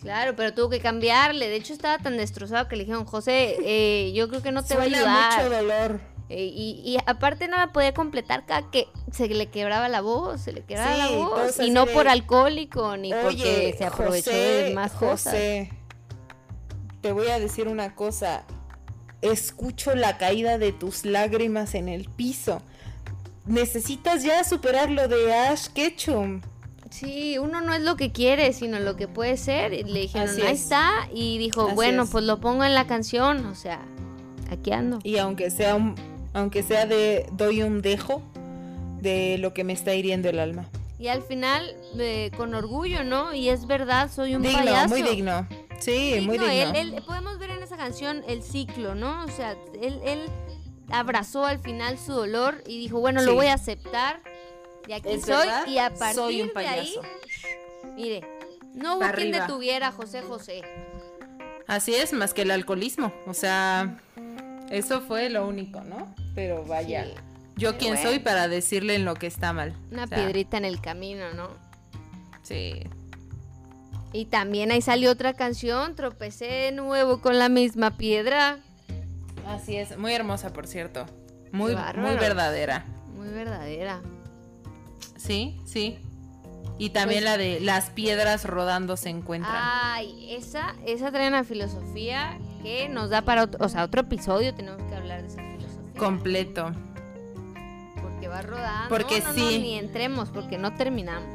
Claro, 0.00 0.36
pero 0.36 0.52
tuvo 0.52 0.68
que 0.68 0.80
cambiarle. 0.80 1.48
De 1.48 1.56
hecho, 1.56 1.72
estaba 1.72 1.98
tan 1.98 2.16
destrozado 2.18 2.68
que 2.68 2.76
le 2.76 2.84
dijeron, 2.84 3.06
José, 3.06 3.56
eh, 3.64 4.12
yo 4.12 4.28
creo 4.28 4.42
que 4.42 4.52
no 4.52 4.62
te 4.62 4.74
va 4.74 4.82
a 4.82 4.84
ayudar. 4.84 5.42
mucho 5.42 5.56
dolor. 5.56 6.00
Eh, 6.28 6.44
y, 6.44 6.82
y 6.84 6.98
aparte 7.06 7.48
no 7.48 7.56
la 7.56 7.72
podía 7.72 7.92
completar 7.94 8.44
cada 8.46 8.70
que 8.70 8.88
se 9.12 9.28
le 9.28 9.50
quebraba 9.50 9.88
la 9.88 10.00
voz, 10.00 10.40
se 10.40 10.52
le 10.52 10.62
quebraba 10.62 10.96
la 10.96 11.08
voz. 11.08 11.58
Y 11.58 11.70
no 11.70 11.86
de, 11.86 11.92
por 11.92 12.08
alcohólico, 12.08 12.96
ni 12.96 13.12
porque 13.12 13.26
Oye, 13.26 13.74
se 13.76 13.84
aprovechó 13.84 14.30
José, 14.30 14.62
de 14.64 14.74
más 14.74 14.92
cosas. 14.92 15.32
José, 15.32 15.70
te 17.00 17.12
voy 17.12 17.28
a 17.28 17.38
decir 17.38 17.68
una 17.68 17.94
cosa. 17.94 18.44
Escucho 19.22 19.94
la 19.94 20.18
caída 20.18 20.58
de 20.58 20.72
tus 20.72 21.04
lágrimas 21.04 21.74
en 21.74 21.88
el 21.88 22.10
piso. 22.10 22.60
Necesitas 23.46 24.22
ya 24.24 24.42
superar 24.44 24.90
lo 24.90 25.06
de 25.08 25.34
Ash 25.34 25.66
Ketchum. 25.68 26.40
Sí, 26.90 27.38
uno 27.38 27.60
no 27.60 27.74
es 27.74 27.82
lo 27.82 27.96
que 27.96 28.12
quiere, 28.12 28.52
sino 28.52 28.78
lo 28.78 28.96
que 28.96 29.08
puede 29.08 29.36
ser. 29.36 29.72
Y 29.74 29.82
le 29.82 30.00
dijeron, 30.00 30.28
Así 30.28 30.42
ahí 30.42 30.52
es. 30.54 30.62
está. 30.62 31.08
Y 31.12 31.38
dijo, 31.38 31.66
Así 31.66 31.74
bueno, 31.74 32.04
es. 32.04 32.10
pues 32.10 32.24
lo 32.24 32.40
pongo 32.40 32.64
en 32.64 32.72
la 32.74 32.86
canción. 32.86 33.44
O 33.46 33.54
sea, 33.54 33.82
aquí 34.50 34.72
ando. 34.72 34.98
Y 35.02 35.18
aunque 35.18 35.50
sea 35.50 35.74
un, 35.74 35.94
aunque 36.32 36.62
sea 36.62 36.86
de 36.86 37.26
doy 37.32 37.62
un 37.62 37.82
dejo 37.82 38.22
de 39.00 39.36
lo 39.38 39.52
que 39.52 39.64
me 39.64 39.72
está 39.72 39.94
hiriendo 39.94 40.28
el 40.30 40.38
alma. 40.38 40.66
Y 40.98 41.08
al 41.08 41.22
final, 41.22 41.74
eh, 41.98 42.30
con 42.36 42.54
orgullo, 42.54 43.04
¿no? 43.04 43.34
Y 43.34 43.48
es 43.50 43.66
verdad, 43.66 44.10
soy 44.10 44.36
un 44.36 44.42
digno, 44.42 44.58
payaso. 44.58 44.88
muy 44.88 45.02
digno. 45.02 45.46
Sí, 45.80 46.14
muy 46.22 46.38
Digno, 46.38 46.46
digno. 46.46 46.70
él- 46.78 46.94
él- 46.94 47.02
podemos 47.04 47.38
ver 47.38 47.50
en 47.50 47.62
esa 47.62 47.76
canción 47.76 48.22
el 48.28 48.42
ciclo, 48.42 48.94
¿no? 48.94 49.24
O 49.24 49.28
sea, 49.28 49.56
él, 49.82 50.00
él 50.04 50.20
abrazó 50.90 51.44
al 51.46 51.58
final 51.58 51.98
su 51.98 52.12
dolor 52.12 52.62
y 52.66 52.78
dijo, 52.78 53.00
bueno, 53.00 53.22
lo 53.22 53.34
voy 53.34 53.46
a 53.46 53.54
aceptar. 53.54 54.20
Y 54.86 54.92
aquí 54.92 55.08
Es 55.10 55.22
soy. 55.22 55.46
verdad, 55.46 55.66
Y 55.66 55.78
a 55.78 55.94
partir 55.94 56.14
soy 56.16 56.42
un 56.42 56.52
de 56.52 56.66
ahí, 56.66 56.94
payaso. 56.94 57.94
mire, 57.96 58.20
no 58.74 58.96
hubo 58.98 59.10
quien 59.12 59.30
detuviera 59.32 59.88
a 59.88 59.92
José 59.92 60.22
José. 60.22 60.62
Así 61.66 61.94
es, 61.94 62.12
más 62.12 62.34
que 62.34 62.42
el 62.42 62.50
alcoholismo. 62.50 63.12
O 63.26 63.32
sea, 63.34 63.96
eso 64.70 65.00
fue 65.00 65.30
lo 65.30 65.46
único, 65.46 65.80
¿no? 65.82 66.14
Pero 66.34 66.64
vaya. 66.64 67.04
Sí. 67.04 67.10
Yo 67.56 67.70
Pero 67.70 67.78
quién 67.78 67.94
bueno. 67.94 68.08
soy 68.10 68.18
para 68.18 68.48
decirle 68.48 68.96
en 68.96 69.04
lo 69.04 69.14
que 69.14 69.26
está 69.26 69.52
mal. 69.52 69.74
Una 69.90 70.04
O 70.04 70.06
sea, 70.08 70.18
piedrita 70.18 70.56
en 70.58 70.64
el 70.66 70.80
camino, 70.80 71.32
¿no? 71.34 71.48
Sí. 72.42 72.82
Y 74.12 74.26
también 74.26 74.70
ahí 74.70 74.82
salió 74.82 75.10
otra 75.10 75.34
canción, 75.34 75.94
tropecé 75.96 76.44
de 76.46 76.72
nuevo 76.72 77.20
con 77.20 77.38
la 77.38 77.48
misma 77.48 77.96
piedra. 77.96 78.58
Así 79.46 79.76
es, 79.76 79.96
muy 79.98 80.12
hermosa, 80.12 80.52
por 80.52 80.66
cierto. 80.66 81.06
Muy, 81.52 81.74
muy 81.96 82.14
verdadera. 82.16 82.84
Muy 83.14 83.28
verdadera. 83.28 84.00
Sí, 85.16 85.60
sí. 85.64 85.98
Y 86.78 86.90
también 86.90 87.20
Pues- 87.22 87.30
la 87.30 87.36
de 87.38 87.60
las 87.60 87.90
piedras 87.90 88.44
rodando 88.44 88.96
se 88.96 89.08
encuentran. 89.10 89.54
Ay, 89.56 90.34
esa, 90.34 90.74
esa 90.86 91.12
trae 91.12 91.28
una 91.28 91.44
filosofía 91.44 92.38
que 92.62 92.88
nos 92.88 93.10
da 93.10 93.22
para 93.22 93.44
otro, 93.44 93.64
o 93.64 93.68
sea, 93.68 93.84
otro 93.84 94.00
episodio 94.00 94.54
tenemos 94.54 94.82
que 94.82 94.94
hablar 94.96 95.22
de 95.22 95.28
esa 95.28 95.40
filosofía. 95.42 95.98
Completo. 95.98 96.72
Porque 98.02 98.28
va 98.28 98.42
rodando. 98.42 98.88
Porque 98.88 99.20
no, 99.20 99.28
no, 99.28 99.34
sí. 99.34 99.40
no, 99.40 99.50
ni 99.50 99.78
entremos, 99.78 100.30
porque 100.30 100.58
no 100.58 100.74
terminamos. 100.74 101.28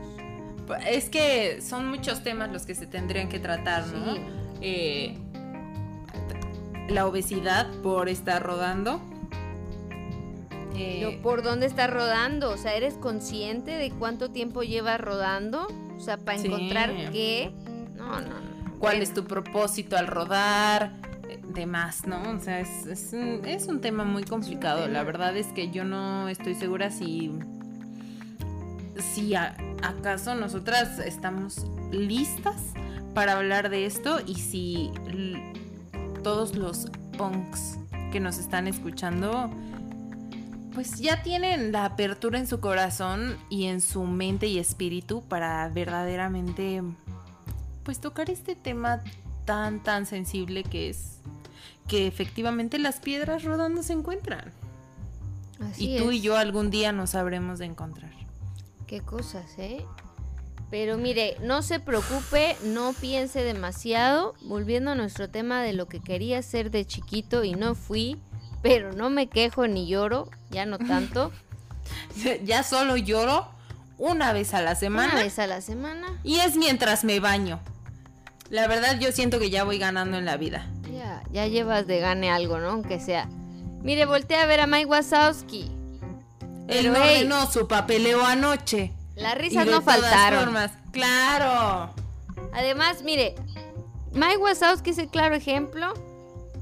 Es 0.85 1.09
que 1.09 1.61
son 1.61 1.87
muchos 1.89 2.21
temas 2.23 2.51
los 2.51 2.65
que 2.65 2.75
se 2.75 2.85
tendrían 2.85 3.29
que 3.29 3.39
tratar, 3.39 3.87
¿no? 3.87 4.13
Sí. 4.15 4.21
Eh, 4.61 5.17
la 6.89 7.05
obesidad 7.07 7.67
por 7.81 8.09
estar 8.09 8.41
rodando. 8.43 9.01
Eh, 10.75 11.19
¿Por 11.21 11.43
dónde 11.43 11.65
está 11.65 11.87
rodando? 11.87 12.51
O 12.51 12.57
sea, 12.57 12.73
¿eres 12.75 12.93
consciente 12.95 13.71
de 13.71 13.91
cuánto 13.91 14.29
tiempo 14.31 14.63
llevas 14.63 14.99
rodando? 15.01 15.67
O 15.97 15.99
sea, 15.99 16.17
para 16.17 16.37
Sí. 16.37 16.47
encontrar 16.47 16.91
qué. 17.11 17.51
No, 17.95 18.19
no, 18.21 18.27
no. 18.29 18.77
¿Cuál 18.79 19.01
es 19.01 19.13
tu 19.13 19.25
propósito 19.25 19.97
al 19.97 20.07
rodar? 20.07 20.93
Eh, 21.27 21.41
Demás, 21.53 22.07
¿no? 22.07 22.21
O 22.31 22.39
sea, 22.39 22.61
es, 22.61 22.85
es 22.85 23.11
un, 23.11 23.41
es 23.45 23.67
un 23.67 23.81
tema 23.81 24.05
muy 24.05 24.23
complicado. 24.23 24.87
La 24.87 25.03
verdad 25.03 25.35
es 25.35 25.47
que 25.47 25.69
yo 25.69 25.83
no 25.83 26.29
estoy 26.29 26.55
segura 26.55 26.91
si. 26.91 27.31
Si 29.13 29.33
a- 29.35 29.55
acaso 29.81 30.35
nosotras 30.35 30.99
estamos 30.99 31.65
listas 31.91 32.55
para 33.13 33.33
hablar 33.37 33.69
de 33.69 33.85
esto 33.85 34.19
y 34.25 34.35
si 34.35 34.91
todos 36.29 36.53
los 36.53 36.85
punks 37.17 37.79
que 38.11 38.19
nos 38.19 38.37
están 38.37 38.67
escuchando 38.67 39.49
pues 40.75 40.99
ya 40.99 41.23
tienen 41.23 41.71
la 41.71 41.85
apertura 41.85 42.37
en 42.37 42.45
su 42.45 42.59
corazón 42.59 43.35
y 43.49 43.65
en 43.65 43.81
su 43.81 44.03
mente 44.03 44.45
y 44.45 44.59
espíritu 44.59 45.23
para 45.23 45.67
verdaderamente 45.69 46.83
pues 47.81 47.99
tocar 47.99 48.29
este 48.29 48.55
tema 48.55 49.03
tan 49.45 49.81
tan 49.81 50.05
sensible 50.05 50.61
que 50.61 50.91
es 50.91 51.17
que 51.87 52.05
efectivamente 52.05 52.77
las 52.77 52.99
piedras 52.99 53.43
rodando 53.43 53.81
se 53.81 53.93
encuentran 53.93 54.53
así 55.61 55.95
y 55.95 55.97
tú 55.97 56.11
y 56.11 56.21
yo 56.21 56.37
algún 56.37 56.69
día 56.69 56.91
nos 56.91 57.09
sabremos 57.09 57.57
de 57.57 57.65
encontrar. 57.65 58.11
Qué 58.85 59.01
cosas, 59.01 59.57
¿eh? 59.57 59.83
Pero 60.69 60.97
mire, 60.97 61.35
no 61.41 61.61
se 61.63 61.79
preocupe, 61.79 62.55
no 62.63 62.93
piense 62.93 63.43
demasiado. 63.43 64.35
Volviendo 64.41 64.91
a 64.91 64.95
nuestro 64.95 65.29
tema 65.29 65.61
de 65.63 65.73
lo 65.73 65.87
que 65.87 65.99
quería 65.99 66.41
ser 66.41 66.69
de 66.69 66.85
chiquito 66.85 67.43
y 67.43 67.53
no 67.53 67.73
fui, 67.73 68.19
pero 68.61 68.93
no 68.93 69.09
me 69.09 69.27
quejo 69.27 69.67
ni 69.67 69.87
lloro, 69.87 70.29
ya 70.51 70.65
no 70.65 70.77
tanto. 70.77 71.31
ya 72.43 72.63
solo 72.63 72.97
lloro 72.97 73.47
una 73.97 74.31
vez 74.31 74.53
a 74.53 74.61
la 74.61 74.75
semana 74.75 75.13
Una 75.13 75.23
vez 75.23 75.39
a 75.39 75.47
la 75.47 75.61
semana. 75.61 76.07
y 76.23 76.39
es 76.39 76.55
mientras 76.55 77.03
me 77.03 77.19
baño. 77.19 77.59
La 78.49 78.67
verdad 78.67 78.99
yo 78.99 79.11
siento 79.11 79.39
que 79.39 79.49
ya 79.49 79.63
voy 79.63 79.77
ganando 79.79 80.17
en 80.17 80.25
la 80.25 80.37
vida. 80.37 80.67
Ya, 80.91 81.21
ya 81.31 81.47
llevas 81.47 81.85
de 81.87 81.99
gane 81.99 82.31
algo, 82.31 82.59
¿no? 82.59 82.69
Aunque 82.69 82.99
sea. 82.99 83.27
Mire, 83.81 84.05
voltea 84.05 84.43
a 84.43 84.45
ver 84.45 84.59
a 84.59 84.67
Mike 84.67 84.85
Wazowski. 84.87 85.71
Él 86.67 86.91
no 86.91 86.99
hey, 87.01 87.17
ordenó 87.23 87.51
su 87.51 87.67
papeleo 87.67 88.25
anoche. 88.25 88.91
Las 89.19 89.35
Y 89.35 89.37
risas 89.39 89.65
de 89.65 89.71
no 89.71 89.81
todas 89.81 90.01
faltaron. 90.01 90.43
formas, 90.45 90.71
claro. 90.91 91.93
Además, 92.53 93.03
mire, 93.03 93.35
Mike 94.13 94.37
Wazowski 94.37 94.91
es 94.91 94.97
el 94.97 95.09
claro 95.09 95.35
ejemplo 95.35 95.93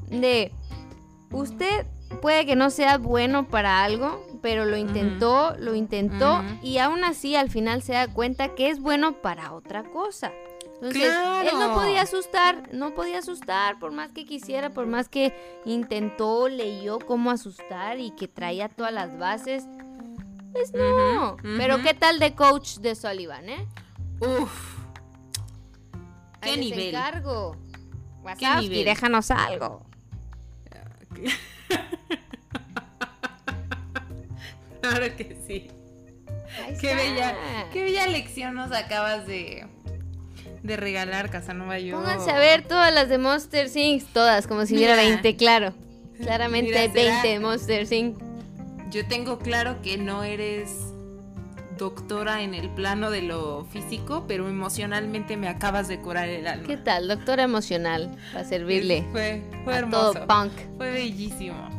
de 0.10 0.52
usted 1.32 1.86
puede 2.22 2.46
que 2.46 2.56
no 2.56 2.70
sea 2.70 2.98
bueno 2.98 3.48
para 3.48 3.84
algo, 3.84 4.26
pero 4.42 4.66
lo 4.66 4.78
intentó, 4.78 5.56
lo 5.58 5.76
intentó 5.76 6.44
y 6.62 6.78
aún 6.78 7.04
así 7.04 7.36
al 7.36 7.50
final 7.50 7.82
se 7.82 7.94
da 7.94 8.08
cuenta 8.08 8.56
que 8.56 8.70
es 8.70 8.80
bueno 8.80 9.22
para 9.22 9.54
otra 9.54 9.84
cosa. 9.84 10.32
Entonces, 10.82 11.12
él 11.52 11.60
no 11.60 11.74
podía 11.74 12.04
asustar, 12.04 12.70
no 12.72 12.94
podía 12.94 13.18
asustar, 13.18 13.80
por 13.80 13.92
más 13.92 14.12
que 14.12 14.26
quisiera, 14.26 14.70
por 14.70 14.86
más 14.86 15.10
que 15.10 15.34
intentó, 15.66 16.50
leyó 16.50 17.00
cómo 17.00 17.32
asustar 17.32 18.00
y 18.00 18.12
que 18.12 18.28
traía 18.28 18.70
todas 18.70 18.94
las 18.94 19.18
bases. 19.18 19.66
Pues 20.54 20.74
no. 20.74 21.38
Pero 21.42 21.82
qué 21.84 21.94
tal 21.94 22.20
de 22.20 22.34
coach 22.34 22.78
de 22.78 22.96
Sullivan, 22.96 23.50
¿eh? 23.50 23.66
Uf. 24.20 24.78
¿Qué 26.42 26.50
Ahí 26.52 26.60
nivel? 26.60 26.88
encargo. 26.90 27.56
Nivel? 28.60 28.86
déjanos 28.86 29.32
algo. 29.32 29.86
Claro 34.82 35.16
que 35.18 35.38
sí. 35.46 35.68
Qué 36.80 36.96
bella, 36.96 37.36
qué 37.74 37.84
bella 37.84 38.08
lección 38.08 38.56
nos 38.56 38.72
acabas 38.72 39.28
de, 39.28 39.66
de 40.64 40.78
regalar, 40.78 41.30
Casanova. 41.30 41.78
Yo... 41.80 41.96
Pónganse 41.98 42.32
a 42.32 42.38
ver 42.40 42.66
todas 42.66 42.94
las 42.94 43.10
de 43.10 43.18
Monster 43.18 43.70
Inc. 43.76 44.04
Todas, 44.14 44.48
como 44.48 44.66
si 44.66 44.76
hubiera 44.76 44.96
Mira. 44.96 45.10
20, 45.10 45.36
claro. 45.36 45.74
Claramente 46.22 46.70
Mira, 46.70 46.82
hay 46.82 46.88
20 46.88 47.02
será- 47.12 47.24
de 47.24 47.40
Monster 47.40 47.94
Inc. 47.94 48.18
Yo 48.90 49.06
tengo 49.08 49.40
claro 49.40 49.82
que 49.82 49.98
no 49.98 50.24
eres 50.24 50.94
doctora 51.78 52.42
en 52.42 52.54
el 52.54 52.70
plano 52.70 53.12
de 53.12 53.22
lo 53.22 53.66
físico, 53.66 54.26
pero 54.28 54.48
emocionalmente 54.50 55.38
me 55.38 55.48
acabas 55.48 55.88
de 55.88 56.00
curar 56.00 56.28
el 56.30 56.48
alma. 56.48 56.66
¿Qué 56.66 56.78
tal? 56.78 57.08
Doctora 57.08 57.44
emocional, 57.44 58.16
para 58.34 58.46
servirle 58.46 59.06
Fue, 59.12 59.44
fue 59.64 59.74
a 59.74 59.78
hermoso. 59.80 60.14
todo 60.14 60.28
punk. 60.28 60.52
Fue 60.78 60.92
bellísimo. 60.92 61.70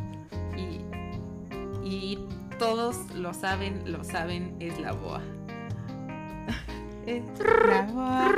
Y, 0.55 1.85
y 1.87 2.19
todos 2.57 2.95
lo 3.15 3.33
saben, 3.33 3.91
lo 3.91 4.03
saben, 4.03 4.55
es 4.59 4.79
la 4.79 4.93
boa. 4.93 5.21
es 7.05 7.23
la 7.67 7.81
boa. 7.91 8.31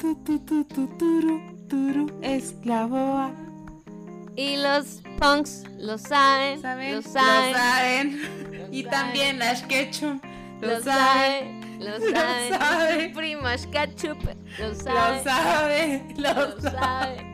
Tu, 0.00 0.16
tu, 0.24 0.38
tu, 0.40 0.64
tu, 0.64 0.86
turu, 0.98 1.40
turu, 1.68 2.06
es 2.22 2.54
la 2.64 2.86
boa. 2.86 3.30
Y 4.36 4.56
los 4.56 5.02
punks 5.18 5.64
lo 5.78 5.98
saben, 5.98 6.60
¿Saben? 6.62 6.94
lo 6.96 7.02
saben. 7.02 7.52
Lo 7.52 7.58
saben. 7.58 8.68
Y 8.72 8.84
también 8.84 9.38
Ketchum 9.68 10.20
lo, 10.60 10.68
Lo 10.68 10.80
sabe. 10.82 11.40
sabe, 11.40 11.78
lo 11.80 11.98
Lo 11.98 12.10
sabe. 12.16 12.48
sabe. 12.50 13.08
Mi 13.08 13.14
primo 13.14 13.46
Ash 13.46 13.66
Ketchup 13.66 14.18
lo 14.58 14.68
Lo 14.68 14.74
sabe. 14.74 15.22
sabe. 15.24 16.04
Lo, 16.16 16.32
Lo 16.34 16.60
sabe. 16.60 16.70
sabe. 16.70 17.32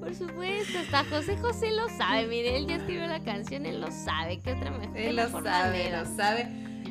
Por 0.00 0.14
supuesto, 0.14 0.78
hasta 0.78 1.04
José 1.04 1.36
José 1.38 1.70
lo 1.72 1.88
sabe. 1.98 2.26
Mire, 2.26 2.56
él 2.56 2.66
ya 2.66 2.76
escribió 2.76 3.06
la 3.06 3.20
canción, 3.20 3.66
él 3.66 3.80
lo 3.80 3.90
sabe. 3.90 4.40
¿Qué 4.40 4.52
otra 4.52 4.70
mejor? 4.70 4.96
Él 4.96 5.16
lo 5.16 5.28
sabe, 5.42 5.90
lo 5.90 6.16
sabe. 6.16 6.48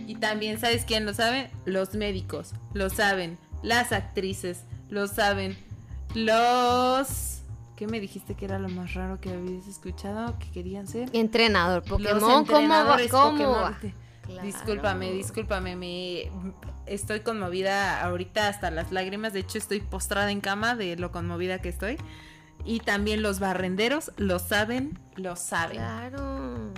Y 0.08 0.15
también, 0.15 0.60
¿sabes 0.60 0.84
quién 0.86 1.06
lo 1.06 1.13
sabe? 1.13 1.49
Los 1.65 1.93
médicos, 1.95 2.53
lo 2.73 2.89
saben. 2.89 3.38
Las 3.62 3.91
actrices, 3.91 4.65
lo 4.89 5.08
saben. 5.08 5.58
Los... 6.13 7.33
¿Qué 7.84 7.88
me 7.88 8.00
dijiste 8.00 8.36
que 8.36 8.46
era 8.46 8.60
lo 8.60 8.69
más 8.69 8.93
raro 8.93 9.19
que 9.19 9.30
habías 9.30 9.67
escuchado? 9.67 10.39
Que 10.39 10.50
querían 10.52 10.88
ser. 10.88 11.10
Entrenador 11.12 11.84
Pokémon, 11.84 12.46
¿cómo 12.46 12.69
va? 12.69 12.98
¿Cómo 13.12 13.32
Pokémon. 13.32 13.62
va? 13.62 13.78
Claro. 14.22 14.41
Discúlpame, 14.41 15.12
discúlpame, 15.12 15.76
me 15.76 16.32
estoy 16.86 17.19
conmovida 17.19 18.02
ahorita 18.02 18.48
hasta 18.48 18.72
las 18.72 18.93
lágrimas, 18.93 19.34
de 19.34 19.41
hecho 19.41 19.58
estoy 19.58 19.82
postrada 19.82 20.32
en 20.32 20.39
cama 20.39 20.78
de 20.78 20.96
lo 20.96 21.12
conmovida 21.12 21.60
que 21.60 21.67
estoy. 21.67 21.98
Y 22.63 22.80
también 22.80 23.22
los 23.22 23.41
barrenderos 23.41 24.13
lo 24.15 24.39
saben, 24.39 24.98
lo 25.17 25.36
saben. 25.36 25.80
Claro. 25.80 26.72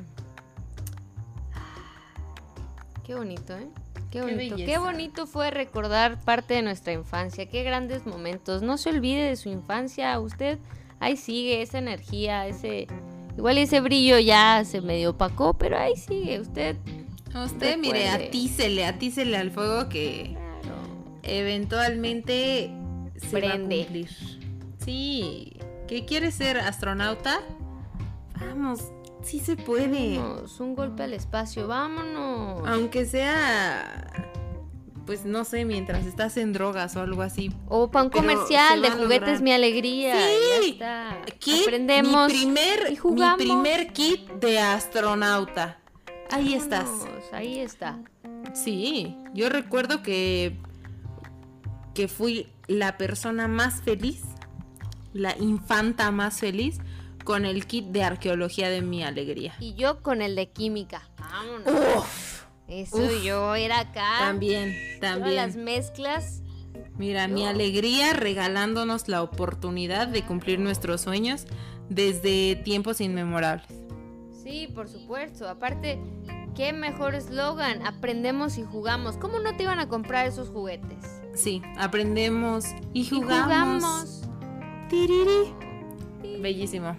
Qué 3.04 3.13
bonito, 3.13 3.56
¿eh? 3.56 3.70
Qué 4.10 4.22
bonito. 4.24 4.56
Qué, 4.56 4.80
bonito 4.80 5.28
fue 5.28 5.52
recordar 5.52 6.20
parte 6.22 6.56
de 6.56 6.63
nuestra 6.63 6.94
infancia. 6.94 7.48
Qué 7.48 7.62
grandes 7.62 8.08
momentos. 8.08 8.63
No 8.63 8.80
se 8.80 8.89
olvide 8.89 9.22
de 9.22 9.36
su 9.36 9.50
infancia. 9.50 10.20
Usted 10.20 10.58
ahí 10.99 11.17
sigue 11.17 11.62
esa 11.62 11.77
energía, 11.79 12.47
ese... 12.47 12.88
Igual 13.38 13.58
ese 13.58 13.81
brillo 13.81 14.17
ya 14.19 14.63
se 14.63 14.79
medio 14.81 15.10
opacó, 15.12 15.53
pero 15.53 15.77
ahí 15.77 15.95
sigue. 15.95 16.39
Usted... 16.39 16.77
Usted, 17.36 17.77
mire, 17.77 18.08
atícele, 18.08 18.86
atícele 18.86 19.36
al 19.36 19.51
fuego 19.51 19.89
que 19.89 20.38
Claro. 20.62 21.19
eventualmente 21.23 22.71
se 23.17 23.27
Prende. 23.27 23.75
va 23.77 23.81
a 23.81 23.86
cumplir. 23.88 24.10
Sí, 24.77 25.53
¿que 25.88 26.05
quiere 26.05 26.31
ser 26.31 26.58
astronauta? 26.60 27.41
Vamos, 28.39 28.79
sí 29.21 29.39
se 29.39 29.58
puede. 29.58 30.17
Vámonos, 30.17 30.60
un 30.62 30.75
golpe 30.75 31.03
al 31.03 31.13
espacio. 31.13 31.67
Vámonos. 31.67 32.65
Aunque 32.69 33.05
sea, 33.05 34.31
pues 35.06 35.26
no 35.26 35.46
sé, 35.46 35.65
mientras 35.65 36.06
estás 36.06 36.38
en 36.38 36.54
drogas 36.54 36.96
o 36.96 37.02
algo 37.02 37.22
así. 37.22 37.52
O 37.68 37.89
Pero 37.91 38.10
comercial 38.12 38.82
de 38.82 38.91
juguetes 38.91 39.41
mi 39.41 39.52
alegría. 39.52 40.15
Sí. 40.15 40.34
Ya 40.50 40.68
está. 40.68 41.22
Kit, 41.39 41.63
Aprendemos. 41.63 42.32
mi 42.32 42.39
primer, 42.39 42.91
y 42.91 42.96
jugamos. 42.96 43.38
mi 43.38 43.46
primer 43.46 43.94
kit 43.94 44.28
de 44.34 44.60
astronauta. 44.60 45.80
Ahí 46.32 46.54
estás. 46.54 46.89
Ahí 47.32 47.60
está. 47.60 48.00
Sí, 48.54 49.15
yo 49.34 49.50
recuerdo 49.50 50.02
que 50.02 50.58
que 51.96 52.08
fui 52.08 52.50
la 52.68 52.98
persona 52.98 53.48
más 53.48 53.82
feliz, 53.82 54.22
la 55.13 55.36
infanta 55.39 56.12
más 56.12 56.39
feliz 56.39 56.78
con 57.24 57.46
el 57.46 57.65
kit 57.65 57.86
de 57.86 58.04
arqueología 58.04 58.70
de 58.70 58.82
mi 58.82 59.04
alegría. 59.04 59.56
Y 59.60 59.74
yo 59.76 60.04
con 60.04 60.22
el 60.22 60.36
de 60.36 60.50
química. 60.50 61.10
Vámonos. 61.18 61.98
Uf, 61.98 62.44
Eso 62.67 62.97
uf. 62.97 63.23
yo 63.23 63.56
era 63.56 63.80
acá. 63.82 64.15
también, 64.19 64.73
Todas 64.99 65.19
las 65.19 65.54
también. 65.54 65.63
mezclas. 65.63 66.41
Mira, 66.97 67.28
mi 67.28 67.45
alegría 67.45 68.13
regalándonos 68.13 69.08
la 69.10 69.21
oportunidad 69.21 70.08
de 70.08 70.23
cumplir 70.23 70.60
nuestros 70.60 71.01
sueños 71.01 71.45
desde 71.89 72.56
tiempos 72.56 73.01
inmemorables. 73.01 73.67
Sí, 74.43 74.67
por 74.73 74.88
supuesto. 74.88 75.49
Aparte, 75.49 75.99
qué 76.56 76.71
mejor 76.71 77.15
eslogan. 77.15 77.86
Aprendemos 77.86 78.58
y 78.58 78.63
jugamos. 78.63 79.17
¿Cómo 79.17 79.39
no 79.39 79.56
te 79.58 79.63
iban 79.63 79.80
a 79.80 79.89
comprar 79.89 80.25
esos 80.25 80.49
juguetes? 80.49 81.21
Sí, 81.34 81.62
aprendemos 81.78 82.65
y 82.93 83.01
Y 83.01 83.06
jugamos. 83.10 83.43
jugamos. 83.84 84.21
Tiriri. 84.89 85.54
Bellísimo. 86.41 86.95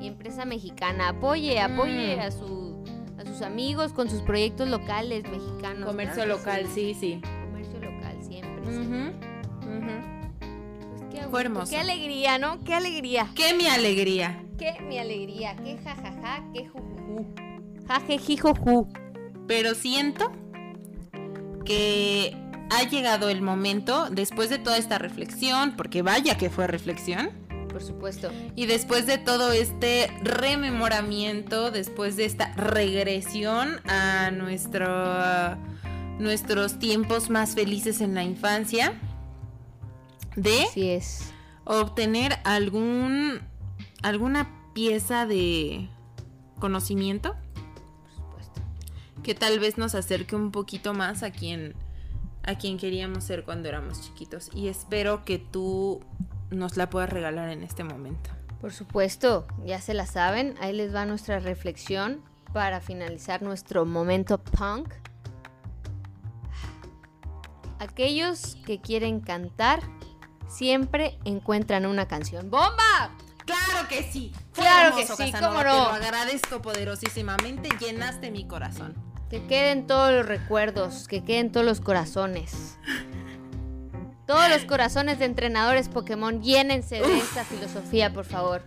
Y 0.00 0.06
empresa 0.06 0.44
mexicana, 0.44 1.10
apoye, 1.10 1.60
apoye 1.60 2.16
Mm. 2.16 2.20
a 2.20 2.30
su 2.30 2.46
sus 3.34 3.42
amigos 3.42 3.92
con 3.92 4.08
sus 4.08 4.22
proyectos 4.22 4.68
locales 4.68 5.24
mexicanos. 5.24 5.86
Comercio 5.86 6.24
local, 6.24 6.68
sí, 6.72 6.94
sí. 6.94 7.20
Comercio 7.46 7.80
local 7.80 8.16
siempre. 8.22 8.62
Pues 8.62 8.78
qué, 11.10 11.22
Fue 11.28 11.40
hermoso. 11.40 11.70
Qué 11.70 11.78
alegría, 11.78 12.38
¿no? 12.38 12.62
Qué 12.62 12.74
alegría. 12.74 13.28
¡Qué 13.34 13.54
mi 13.54 13.66
alegría! 13.66 14.40
Qué 14.56 14.76
mi 14.82 14.98
alegría. 14.98 15.56
Qué 15.56 15.78
jajaja, 15.78 16.44
qué 16.52 16.68
jujuju. 16.68 17.26
Jajejijoju. 17.88 18.88
Pero 19.48 19.74
siento 19.74 20.30
que 21.64 22.36
ha 22.70 22.84
llegado 22.84 23.28
el 23.30 23.42
momento, 23.42 24.10
después 24.10 24.48
de 24.48 24.58
toda 24.58 24.78
esta 24.78 24.98
reflexión, 24.98 25.74
porque 25.76 26.02
vaya 26.02 26.38
que 26.38 26.50
fue 26.50 26.68
reflexión, 26.68 27.30
Por 27.74 27.82
supuesto. 27.82 28.30
y 28.54 28.66
después 28.66 29.04
de 29.04 29.18
todo 29.18 29.50
este 29.50 30.08
rememoramiento, 30.22 31.72
después 31.72 32.16
de 32.16 32.24
esta 32.24 32.52
regresión 32.52 33.80
a 33.88 34.30
nuestro, 34.30 34.86
nuestros 36.20 36.78
tiempos 36.78 37.30
más 37.30 37.56
felices 37.56 38.00
en 38.00 38.14
la 38.14 38.22
infancia, 38.22 38.94
de 40.36 40.62
Así 40.62 40.88
es. 40.88 41.32
obtener 41.64 42.38
algún 42.44 43.40
alguna 44.02 44.70
pieza 44.72 45.26
de 45.26 45.88
conocimiento 46.60 47.34
que 49.24 49.34
tal 49.34 49.58
vez 49.58 49.78
nos 49.78 49.96
acerque 49.96 50.36
un 50.36 50.52
poquito 50.52 50.94
más 50.94 51.24
a 51.24 51.32
quien 51.32 51.74
a 52.44 52.56
quien 52.56 52.76
queríamos 52.78 53.24
ser 53.24 53.44
cuando 53.44 53.68
éramos 53.68 54.00
chiquitos 54.02 54.50
y 54.54 54.68
espero 54.68 55.24
que 55.24 55.38
tú 55.38 56.02
nos 56.50 56.76
la 56.76 56.90
puedas 56.90 57.10
regalar 57.10 57.50
en 57.50 57.62
este 57.62 57.84
momento. 57.84 58.30
Por 58.60 58.72
supuesto, 58.72 59.46
ya 59.64 59.80
se 59.80 59.94
la 59.94 60.06
saben. 60.06 60.54
Ahí 60.60 60.72
les 60.72 60.94
va 60.94 61.04
nuestra 61.04 61.38
reflexión 61.38 62.22
para 62.52 62.80
finalizar 62.80 63.42
nuestro 63.42 63.84
momento 63.84 64.38
punk. 64.38 64.92
Aquellos 67.78 68.56
que 68.64 68.80
quieren 68.80 69.20
cantar 69.20 69.82
siempre 70.48 71.18
encuentran 71.24 71.84
una 71.84 72.08
canción. 72.08 72.50
¡Bomba! 72.50 73.10
Claro 73.44 73.88
que 73.88 74.02
sí. 74.02 74.32
Claro 74.54 74.96
que 74.96 75.04
sí, 75.04 75.32
Casanova, 75.32 75.62
cómo 75.62 75.64
no. 75.64 75.84
Te 75.84 75.98
lo 75.98 76.06
agradezco 76.06 76.62
poderosísimamente, 76.62 77.68
llenaste 77.78 78.30
mi 78.30 78.46
corazón. 78.46 78.94
Que 79.28 79.44
queden 79.46 79.86
todos 79.86 80.12
los 80.12 80.26
recuerdos, 80.26 81.08
que 81.08 81.24
queden 81.24 81.52
todos 81.52 81.66
los 81.66 81.80
corazones. 81.80 82.78
Todos 84.26 84.48
los 84.48 84.64
corazones 84.64 85.18
de 85.18 85.26
entrenadores 85.26 85.88
Pokémon, 85.88 86.42
llénense 86.42 87.00
de 87.00 87.18
esta 87.18 87.44
filosofía, 87.44 88.12
por 88.12 88.24
favor. 88.24 88.62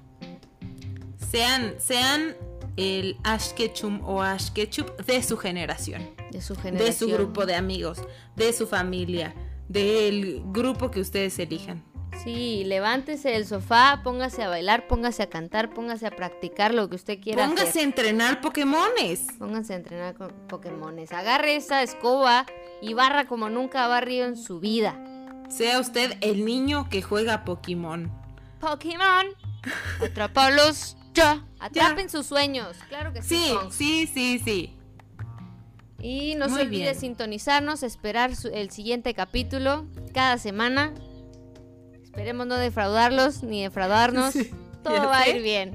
Sean 1.32 1.76
sean 1.80 2.36
el 2.78 3.18
Ash 3.24 3.52
Ketchum 3.54 4.02
o 4.04 4.22
Ash 4.22 4.50
Ketchup 4.52 4.96
de 5.06 5.24
su 5.24 5.38
generación. 5.38 6.10
De 6.32 6.42
su 6.42 6.54
de 6.56 6.62
generación. 6.62 7.10
su 7.10 7.16
grupo 7.16 7.46
de 7.46 7.56
amigos, 7.56 8.00
de 8.36 8.54
su 8.54 8.68
familia, 8.68 9.34
del 9.68 10.44
grupo 10.46 10.92
que 10.92 11.00
ustedes 11.02 11.40
elijan. 11.40 11.84
Sí, 12.24 12.64
levántese 12.66 13.30
del 13.30 13.46
sofá, 13.46 14.02
póngase 14.04 14.44
a 14.44 14.50
bailar, 14.50 14.88
póngase 14.88 15.24
a 15.24 15.30
cantar, 15.30 15.70
póngase 15.74 16.08
a 16.08 16.12
practicar 16.12 16.74
lo 16.74 16.90
que 16.90 16.96
usted 16.96 17.20
quiera 17.20 17.46
Póngase 17.46 17.70
hacer. 17.70 17.82
a 17.82 17.86
entrenar 17.86 18.42
Pokémones. 18.42 19.28
Pónganse 19.38 19.74
a 19.74 19.76
entrenar 19.78 20.16
Pokémones. 20.48 21.12
Agarre 21.12 21.56
esa 21.56 21.84
escoba 21.84 22.46
y 22.82 22.94
barra 22.94 23.28
como 23.28 23.50
nunca 23.50 23.86
ha 23.86 23.88
barrido 23.88 24.26
en 24.28 24.36
su 24.36 24.60
vida. 24.60 25.00
Sea 25.50 25.80
usted 25.80 26.18
el 26.22 26.46
niño 26.46 26.90
que 26.90 27.02
juega 27.02 27.44
Pokémon. 27.46 28.12
Pokémon, 28.60 29.28
atrápalos 30.04 30.98
ya. 31.14 31.46
Atrapen 31.60 32.10
sus 32.10 32.26
sueños, 32.26 32.76
claro 32.90 33.14
que 33.14 33.22
sí. 33.22 33.38
Sí, 33.38 33.58
sí, 33.72 34.08
sí, 34.14 34.40
sí. 34.44 34.74
Y 36.00 36.36
no 36.36 36.48
Muy 36.48 36.58
se 36.60 36.64
olvide 36.66 36.82
bien. 36.84 36.96
sintonizarnos, 37.00 37.82
esperar 37.84 38.36
su- 38.36 38.50
el 38.50 38.70
siguiente 38.70 39.14
capítulo 39.16 39.88
cada 40.14 40.38
semana. 40.38 40.94
Esperemos 42.04 42.46
no 42.46 42.56
defraudarlos 42.56 43.42
ni 43.44 43.64
defraudarnos. 43.64 44.34
Sí, 44.34 44.52
Todo 44.84 45.08
va 45.08 45.20
a 45.22 45.30
ir 45.30 45.42
bien. 45.42 45.74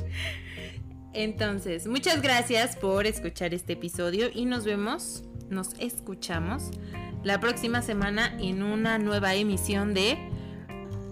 Entonces, 1.12 1.86
muchas 1.86 2.22
gracias 2.22 2.76
por 2.76 3.06
escuchar 3.06 3.52
este 3.52 3.74
episodio 3.74 4.30
y 4.32 4.44
nos 4.46 4.64
vemos, 4.64 5.24
nos 5.50 5.74
escuchamos 5.78 6.70
la 7.22 7.40
próxima 7.40 7.82
semana 7.82 8.36
en 8.38 8.62
una 8.62 8.98
nueva 8.98 9.34
emisión 9.34 9.94
de 9.94 10.18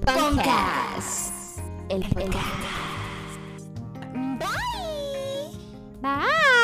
Podcast. 0.05 1.59
El 1.89 2.03
podcast. 2.03 2.47
Bye. 4.39 4.49
Bye. 6.01 6.60